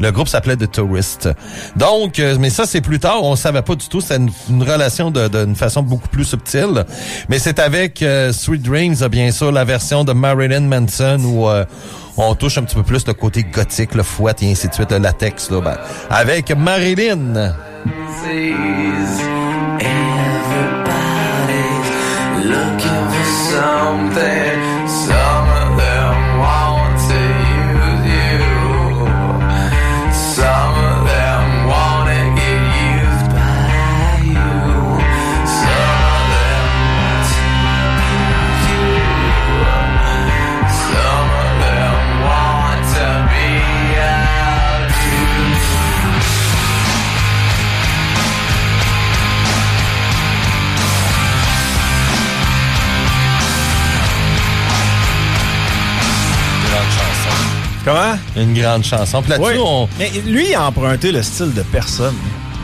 [0.00, 1.28] le groupe s'appelait The Tourist.
[1.76, 3.22] Donc, euh, mais ça, c'est plus tard.
[3.22, 4.00] On savait pas du tout.
[4.00, 6.84] C'était une, une relation de- d'une façon beaucoup plus subtile.
[7.28, 11.48] Mais c'est avec euh, Sweet Dreams, euh, bien sûr, la version de Marilyn Manson où
[11.48, 11.64] euh,
[12.16, 14.90] on touche un petit peu plus le côté gothique, le fouet et ainsi de suite,
[14.92, 15.50] le latex.
[15.50, 15.76] Là, ben,
[16.10, 17.52] avec Marilyn.
[57.84, 58.16] Comment?
[58.36, 59.20] Une grande chanson.
[59.20, 59.62] Puis là-dessus, Oui.
[59.64, 59.88] on...
[59.98, 62.14] Mais lui, il a emprunté le style de personne.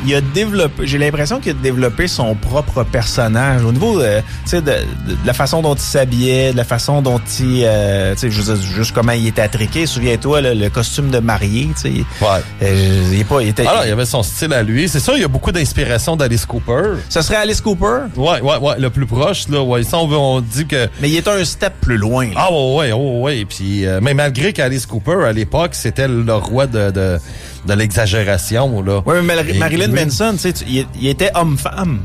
[0.07, 4.61] Il a développé, j'ai l'impression qu'il a développé son propre personnage au niveau de, sais,
[4.62, 8.20] de, de- de la façon dont il s'habillait, de la façon dont il, euh, tu
[8.20, 9.86] sais, je veux dire, juste comment il était attriqué.
[9.86, 12.05] Souviens-toi, le costume de marié, tu sais.
[12.22, 12.40] Ouais.
[12.62, 14.88] Euh, il est pas, il était, Alors, il y avait son style à lui.
[14.88, 16.94] C'est ça, il y a beaucoup d'inspiration d'Alice Cooper.
[17.09, 19.62] Ce serait Alice Cooper, Ouais, ouais, ouais, le plus proche, là.
[19.62, 20.88] Ouais, ça, on, veut- on dit que...
[21.03, 22.26] mais il est un step plus loin.
[22.26, 22.32] là.
[22.36, 23.44] Ah ouais, ouais, ouais, ouais.
[23.48, 27.18] Puis, euh, mais malgré qu'Alice Cooper, à l'époque, c'était le roi de, de,
[27.66, 29.02] de l'exagération, là.
[29.06, 32.00] Ouais, mais Et Marilyn Manson, tu sais, il était homme-femme.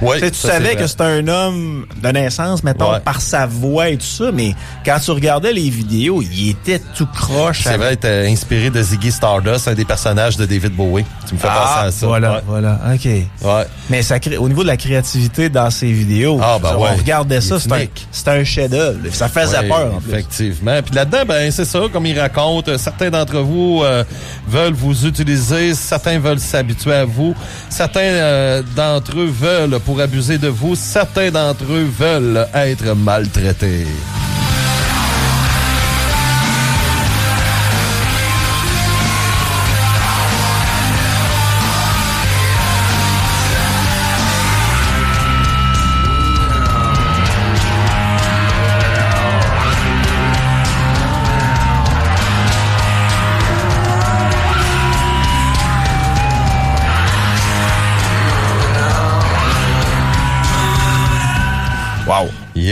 [0.00, 3.00] Tu sais, savais que c'était un homme de naissance, mettons, Ouais.
[3.00, 4.54] par sa voix et tout ça, mais
[4.84, 7.62] quand tu regardais les vidéos, il était tout croche.
[7.64, 11.04] C'est vrai, il était inspiré de Ziggy Stardust, un des personnages de David Bowie.
[11.28, 12.06] Tu me fais Ah, penser à ça.
[12.06, 12.40] voilà, Ouais.
[12.46, 13.04] voilà, OK.
[13.04, 13.66] Ouais.
[13.90, 17.40] Mais ça crée, au niveau de la créativité dans ses vidéos, Ah, ben on regardait
[17.40, 17.90] ça, c'était
[18.30, 18.98] un, un chef-d'œuvre.
[19.12, 20.12] Ça faisait peur, en plus.
[20.12, 20.80] Effectivement.
[20.84, 24.04] Puis là-dedans, ben c'est ça, comme il raconte, euh, certains d'entre vous euh,
[24.48, 27.34] veulent vous utiliser, certains veulent s'habituer à vous,
[27.68, 33.86] certains euh, d'entre eux veulent pour abuser de vous, certains d'entre eux veulent être maltraités.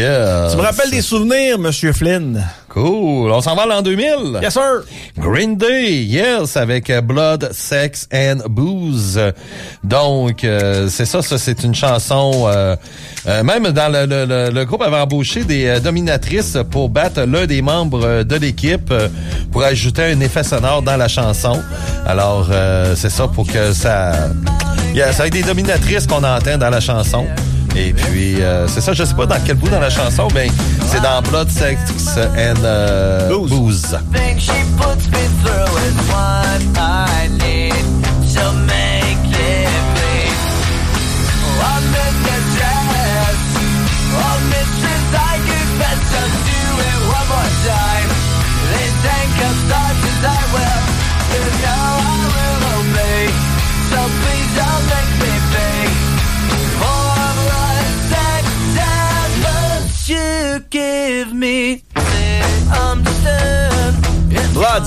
[0.05, 0.49] Yeah.
[0.51, 2.45] Tu me rappelles des souvenirs, Monsieur Flynn?
[2.69, 3.31] Cool.
[3.31, 4.41] On s'en va l'an 2000.
[4.43, 4.83] Yes, sir!
[5.17, 9.19] Green Day, yes, avec euh, Blood, Sex and Booze.
[9.83, 12.45] Donc, euh, c'est ça, ça c'est une chanson.
[12.49, 12.77] euh,
[13.29, 17.23] euh, même dans le, le- le- le groupe avait embauché des euh, dominatrices pour battre
[17.23, 18.93] l'un des membres de l'équipe
[19.53, 21.63] pour ajouter un effet sonore dans la chanson.
[22.07, 24.13] Alors, euh, c'est ça pour que ça.
[24.95, 27.25] Yeah, c'est avec des dominatrices qu'on entend dans la chanson.
[27.77, 30.49] Et puis, euh, c'est ça, je sais pas dans quel bout dans la chanson, mais
[30.87, 31.79] c'est dans Blood, Sex
[32.17, 33.51] and euh, Booze.
[33.51, 33.99] Booze.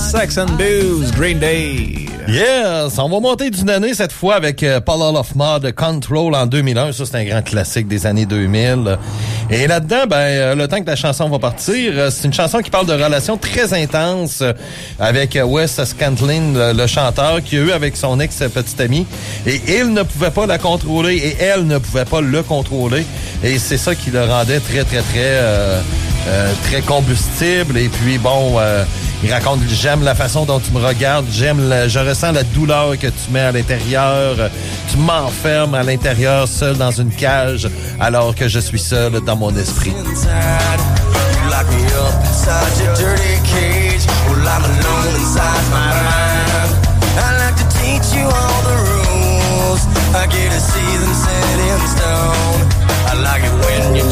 [0.00, 2.06] And Booze, Green Day.
[2.28, 6.46] Yes, on va monter d'une année cette fois avec euh, Paul of Mod Control en
[6.46, 6.92] 2001.
[6.92, 8.96] Ça, c'est un grand classique des années 2000.
[9.50, 12.60] Et là-dedans, ben, euh, le temps que la chanson va partir, euh, c'est une chanson
[12.60, 14.44] qui parle de relations très intenses
[15.00, 19.04] avec Wes Scantlin, le chanteur, qui a eu avec son ex-petite amie.
[19.46, 23.04] Et il ne pouvait pas la contrôler et elle ne pouvait pas le contrôler.
[23.42, 25.16] Et c'est ça qui le rendait très, très, très...
[25.16, 25.80] euh,
[26.28, 28.84] euh, très combustible et puis bon euh,
[29.22, 32.96] il raconte j'aime la façon dont tu me regardes j'aime la- je ressens la douleur
[32.98, 34.36] que tu mets à l'intérieur
[34.90, 37.68] tu m'enfermes à l'intérieur seul dans une cage
[38.00, 39.92] alors que je suis seul dans mon esprit.
[48.14, 48.24] You.
[50.20, 51.00] I like you see it
[53.64, 54.02] when you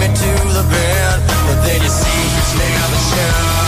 [0.00, 1.18] me to the bed,
[1.64, 1.82] then
[2.56, 3.63] never show.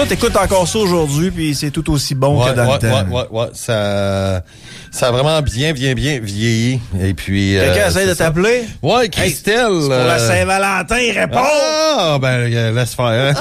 [0.00, 2.78] Ça, t'écoutes encore ça aujourd'hui, puis c'est tout aussi bon ouais, que dans ouais, le
[2.78, 3.10] temps.
[3.10, 4.42] ouais, ouais, ouais, ça
[4.90, 8.64] ça a vraiment bien bien bien vieilli et puis euh, Quelqu'un essaie de t'appeler?
[8.82, 11.38] ouais Christelle C'est pour la euh, Saint-Valentin, réponds!
[11.42, 13.34] Ah, ben, euh, laisse faire.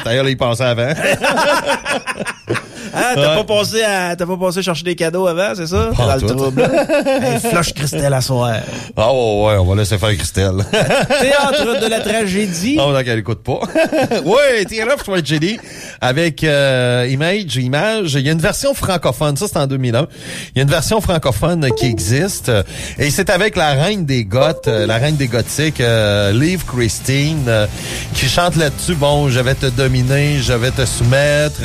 [0.04, 0.92] D'ailleurs, il passait avant.
[2.94, 3.36] Hein, t'as Ouais.
[3.36, 5.90] pas pensé à, t'as pas pensé chercher des cadeaux avant, c'est ça?
[5.96, 6.62] Pas Dans le trouble.
[7.06, 8.56] hey, flush Christelle à soir.
[8.96, 10.64] Ah, ouais, ouais, on va laisser faire Christelle.
[10.70, 12.76] Théâtre de la tragédie.
[12.80, 13.60] Oh, donc, elle écoute pas.
[14.24, 15.58] oui, Théâtre of Tragedy
[16.00, 18.14] avec euh, Image, Image.
[18.14, 20.06] Il y a une version francophone, ça c'est en 2001.
[20.54, 22.62] Il y a une version francophone qui existe euh,
[22.98, 27.44] et c'est avec la reine des Goths, euh, la reine des Gothiques, euh, Liv Christine,
[27.48, 27.66] euh,
[28.14, 28.94] qui chante là-dessus.
[28.94, 31.60] Bon, je vais te dominer, je vais te soumettre.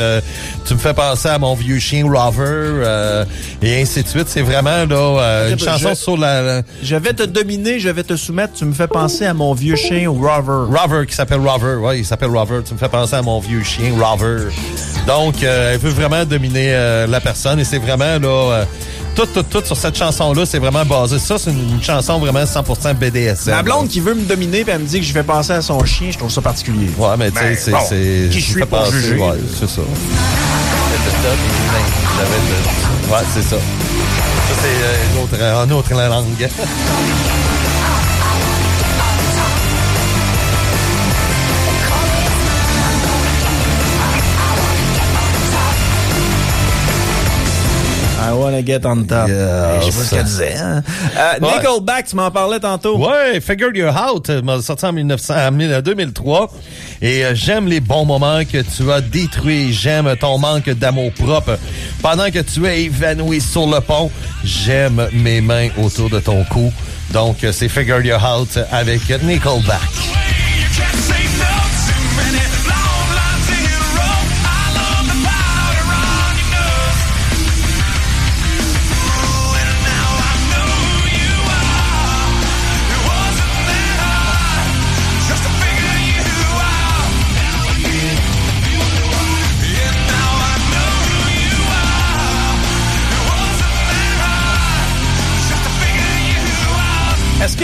[0.66, 3.26] Tu me fais penser à mon vieux chien Rover euh,
[3.62, 4.28] et ainsi de suite.
[4.28, 7.90] C'est vraiment là euh, une chanson je- sur la, la- Je vais te dominer, je
[7.90, 8.54] vais te soumettre.
[8.54, 10.76] Tu me fais penser à mon vieux chien Rover.
[10.76, 11.76] Rover, qui s'appelle Rover.
[11.76, 12.60] Ouais, il s'appelle Rover.
[12.66, 14.48] Tu me fais penser à mon vieux chien, Rover.
[15.08, 18.66] Donc, euh, elle veut vraiment dominer euh, la personne et c'est vraiment, là, euh,
[19.16, 21.18] tout, tout, tout sur cette chanson-là, c'est vraiment basé.
[21.20, 23.54] Ça, c'est une, une chanson vraiment 100% BDSM.
[23.56, 25.62] Ma blonde qui veut me dominer puis elle me dit que je fais penser à
[25.62, 26.90] son chien, je trouve ça particulier.
[26.98, 27.72] Ouais, mais tu sais, Ben, c'est...
[27.72, 29.16] bon, qui je suis pour penser- juger?
[29.16, 29.82] Ouais, c'est ça.
[33.12, 33.56] Ouais, c'est ça.
[33.58, 35.36] Ça, c'est euh, une autre,
[35.66, 36.50] une autre langue.
[48.36, 49.28] Wanna get on top.
[49.28, 50.56] Je sais pas ce qu'elle disait.
[50.58, 50.84] Hein?
[51.18, 51.52] Euh, Ouais.
[51.58, 52.98] Nickelback, tu m'en parlais tantôt.
[52.98, 56.52] Ouais, Figure You Out euh, m'a sorti en 1900, en 1000 2003.
[57.02, 59.74] Et euh, j'aime les bons moments que tu as détruits.
[59.74, 61.58] J'aime ton manque d'amour propre.
[62.02, 64.10] Pendant que tu es évanoui sur le pont,
[64.44, 66.72] j'aime mes mains autour de ton cou.
[67.12, 69.80] Donc, euh, c'est Figure You Out avec Nickelback.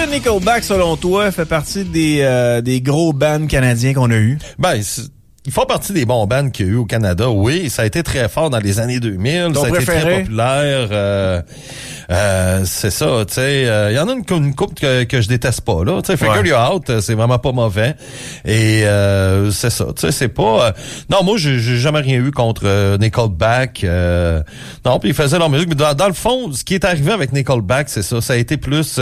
[0.05, 4.39] Que Nickelback, selon toi, fait partie des, euh, des gros bands canadiens qu'on a eu?
[4.57, 4.81] Ben,
[5.45, 7.29] ils font partie des bons bands qu'il y a eu au Canada.
[7.29, 9.51] Oui, ça a été très fort dans les années 2000.
[9.53, 10.87] Ton ça a été très populaire.
[10.91, 11.41] euh,
[12.11, 13.61] euh, c'est ça, tu sais.
[13.91, 16.01] Il y en a une, une couple que, que je déteste pas, là.
[16.01, 16.49] Tu sais, Figure Ouais.
[16.49, 17.95] You Out, c'est vraiment pas mauvais.
[18.45, 20.73] Et euh, c'est ça, tu sais, c'est pas...
[21.09, 23.83] non, moi, j'ai jamais rien eu contre Nickelback.
[23.83, 24.41] euh,
[24.85, 25.69] non, puis ils faisaient leur musique.
[25.69, 28.19] Mais dans, dans le fond, ce qui est arrivé avec Nickelback, c'est ça.
[28.21, 28.99] Ça a été plus...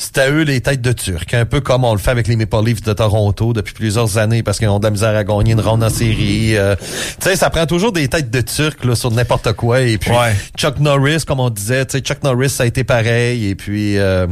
[0.00, 2.36] c'était à eux les têtes de Turcs, un peu comme on le fait avec les
[2.36, 5.52] Maple Leafs de Toronto depuis plusieurs années parce qu'ils ont de la misère à gagner
[5.52, 6.56] une ronde en série.
[6.56, 6.76] euh,
[7.20, 9.80] tu sais, ça prend toujours des têtes de Turcs là, sur n'importe quoi.
[9.80, 10.34] Et puis Ouais.
[10.56, 13.48] Chuck Norris, comme on disait, tu sais, Chuck Norris, ça a été pareil.
[13.48, 14.26] Et puis euh,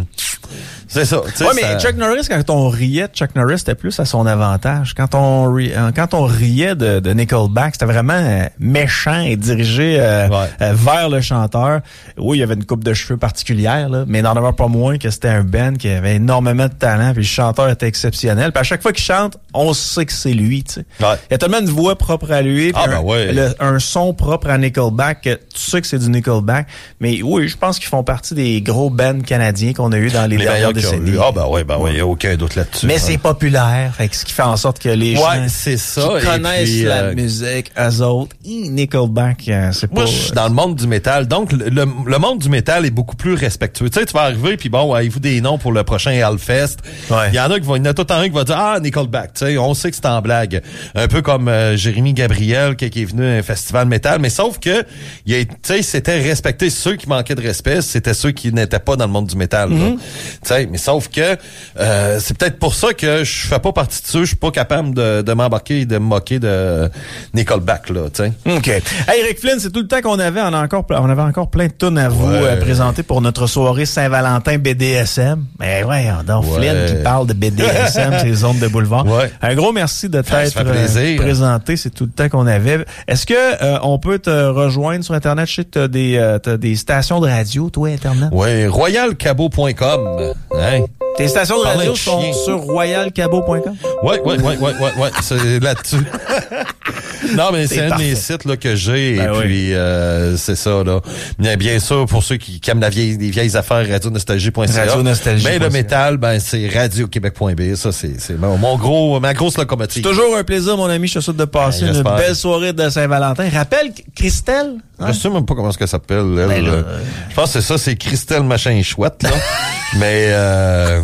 [0.89, 1.21] c'est ça.
[1.21, 4.27] Ouais, mais ça- Chuck Norris, quand on riait de Chuck Norris, c'était plus à son
[4.27, 4.95] avantage.
[4.95, 9.37] Quand on, ri- euh, quand on riait de, de Nickelback, c'était vraiment euh, méchant et
[9.37, 10.47] dirigé euh, Ouais.
[10.63, 11.81] euh, vers le chanteur.
[12.17, 14.99] Oui, il y avait une coupe de cheveux particulière, là, mais n'en demeure pas moins
[14.99, 18.53] que c'était un band qui avait énormément de talent, puis le chanteur était exceptionnel.
[18.53, 20.63] Puis à chaque fois qu'il chante, on sait que c'est lui.
[20.65, 20.85] tu sais.
[21.01, 21.15] Ouais.
[21.31, 23.33] Il y a tellement de voix propre à lui, puis Ah, un, ben ouais.
[23.33, 26.67] le- un son propre à Nickelback, que tu sais que c'est du Nickelback.
[27.01, 30.27] Mais oui, je pense qu'ils font partie des gros bands canadiens qu'on a eu dans
[30.29, 31.11] les, les dernières meilleurs qu'il y a décennies.
[31.17, 31.21] eu.
[31.23, 32.87] Ah ben ouais, ben ouais, il y a aucun doute là-dessus.
[32.87, 33.01] Mais hein.
[33.01, 36.71] c'est populaire, fait ce qui fait en sorte que les Ouais, gens ça, qui connaissent
[36.71, 39.95] puis, la euh, musique, eux autres, Nickelback, euh, c'est pas...
[40.03, 41.27] Moi, je suis dans le monde du métal.
[41.27, 43.89] Donc, le, le- le monde du métal est beaucoup plus respectueux.
[43.91, 46.77] Tu sais, tu vas arriver, puis bon, avez-vous des noms pour le prochain Hellfest?
[47.11, 47.29] Ouais.
[47.33, 48.57] Il y en a qui vont, il y en a tout un qui va dire,
[48.59, 49.35] ah, Nickelback.
[49.35, 50.63] Tu sais, on sait que c'est en blague.
[50.95, 54.19] Un peu comme euh, Jérémy Gabriel, qui, qui est venu à un festival métal.
[54.21, 54.83] Mais sauf que,
[55.27, 56.71] tu sais, c'était respecté.
[56.71, 59.71] Ceux qui manquaient de respect, c'était ceux qui n'étaient pas dans le monde du métal.
[59.71, 59.99] Mm-hmm.
[60.43, 61.37] Tu sais, mais sauf que,
[61.79, 64.51] euh, c'est peut-être pour ça que je fais pas partie de ceux, je suis pas
[64.51, 66.91] capable de, de m'embarquer et de me moquer de
[67.35, 68.33] Nickelback, là, tu sais.
[68.47, 68.69] OK.
[68.69, 70.41] Hey, Rick Flynn, c'est tout le temps qu'on avait.
[70.41, 72.41] On, a encore, on avait encore plein de tunes à vous Ouais.
[72.43, 75.45] euh, présenter pour notre soirée Saint-Valentin BDSM.
[75.61, 76.57] Mais ouais, donc Ouais.
[76.59, 79.07] Flynn qui parle de BDSM, ces zones de boulevard.
[79.07, 79.31] Ouais.
[79.43, 81.77] Un gros merci de t'être euh, présenté.
[81.77, 82.85] C'est tout le temps qu'on avait.
[83.09, 85.47] Est-ce que euh, on peut te rejoindre sur Internet?
[85.49, 88.29] Je sais que t'as des, euh, t'as des stations de radio, toi, Internet.
[88.33, 90.06] Ouais, royalcabo.com.
[90.55, 90.87] Hein?
[91.17, 92.33] Tes stations de radio sont chien.
[92.33, 93.77] sur royalcabo.com?
[94.03, 95.97] Ouais, ouais, ouais, ouais, ouais, ouais, c'est là-dessus.
[97.35, 98.05] non, mais c'est un de parfait.
[98.05, 99.43] mes sites là, que j'ai, Ben et oui.
[99.45, 101.01] puis euh, c'est ça, là.
[101.39, 104.85] Bien, bien sûr, pour ceux qui, qui aiment la vieille, les vieilles affaires, radionostalgie.ca.
[104.85, 105.51] Radionostalgie.ca.
[105.53, 107.75] Mais le métal, ben c'est radioquebec.b.
[107.77, 110.03] Ça, c'est c'est mon, mon gros, ma grosse locomotive.
[110.03, 111.09] Toujours un plaisir, mon ami.
[111.09, 113.49] Je te souhaite de passer Ben, une belle soirée de Saint-Valentin.
[113.53, 114.75] Rappelle Christelle.
[115.01, 115.07] hein?
[115.09, 116.47] Je sais même pas comment ça s'appelle, elle.
[116.49, 116.83] Ben euh.
[117.31, 119.31] Je pense que c'est ça, c'est Christelle Machin Chouette, là.
[119.99, 121.01] mais euh,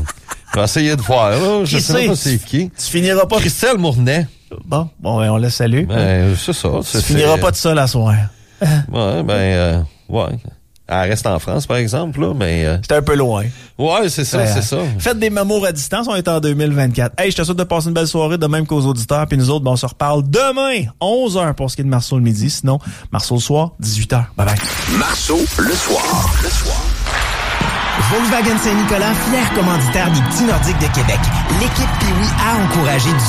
[0.55, 1.65] je vais essayer de voir, là.
[1.65, 2.71] Je Qui sais pas c'est qui.
[2.71, 3.39] Tu finiras pas.
[3.39, 4.27] Christelle Mournet.
[4.67, 5.87] Bon, bon, ben, on la salue.
[5.87, 6.69] Ben, c'est ça.
[6.91, 8.19] tu finiras pas de ça la soirée.
[8.61, 10.37] Ouais, ben, euh, ouais.
[10.89, 12.67] Elle reste en France, par exemple, là, mais...
[12.67, 13.45] euh, C'était un peu loin.
[13.79, 14.77] ouais, c'est ça, Ouais, c'est ça.
[14.99, 17.19] Faites des mamours à distance, on est en 2024.
[17.19, 19.27] Hey, je te souhaite de passer une belle soirée, de même qu'aux auditeurs.
[19.27, 22.17] Puis nous autres, ben, on se reparle demain, 11h pour ce qui est de Marceau
[22.17, 22.51] le midi.
[22.51, 22.79] Sinon,
[23.11, 24.25] Marceau le soir, 18h.
[24.37, 24.59] Bye bye.
[24.99, 26.31] Marceau le soir.
[26.43, 26.83] Le soir.
[28.13, 31.19] Volkswagen Saint-Nicolas, fier commanditaire des petits Nordiques de Québec.
[31.61, 33.25] L'équipe Piwi a encouragé du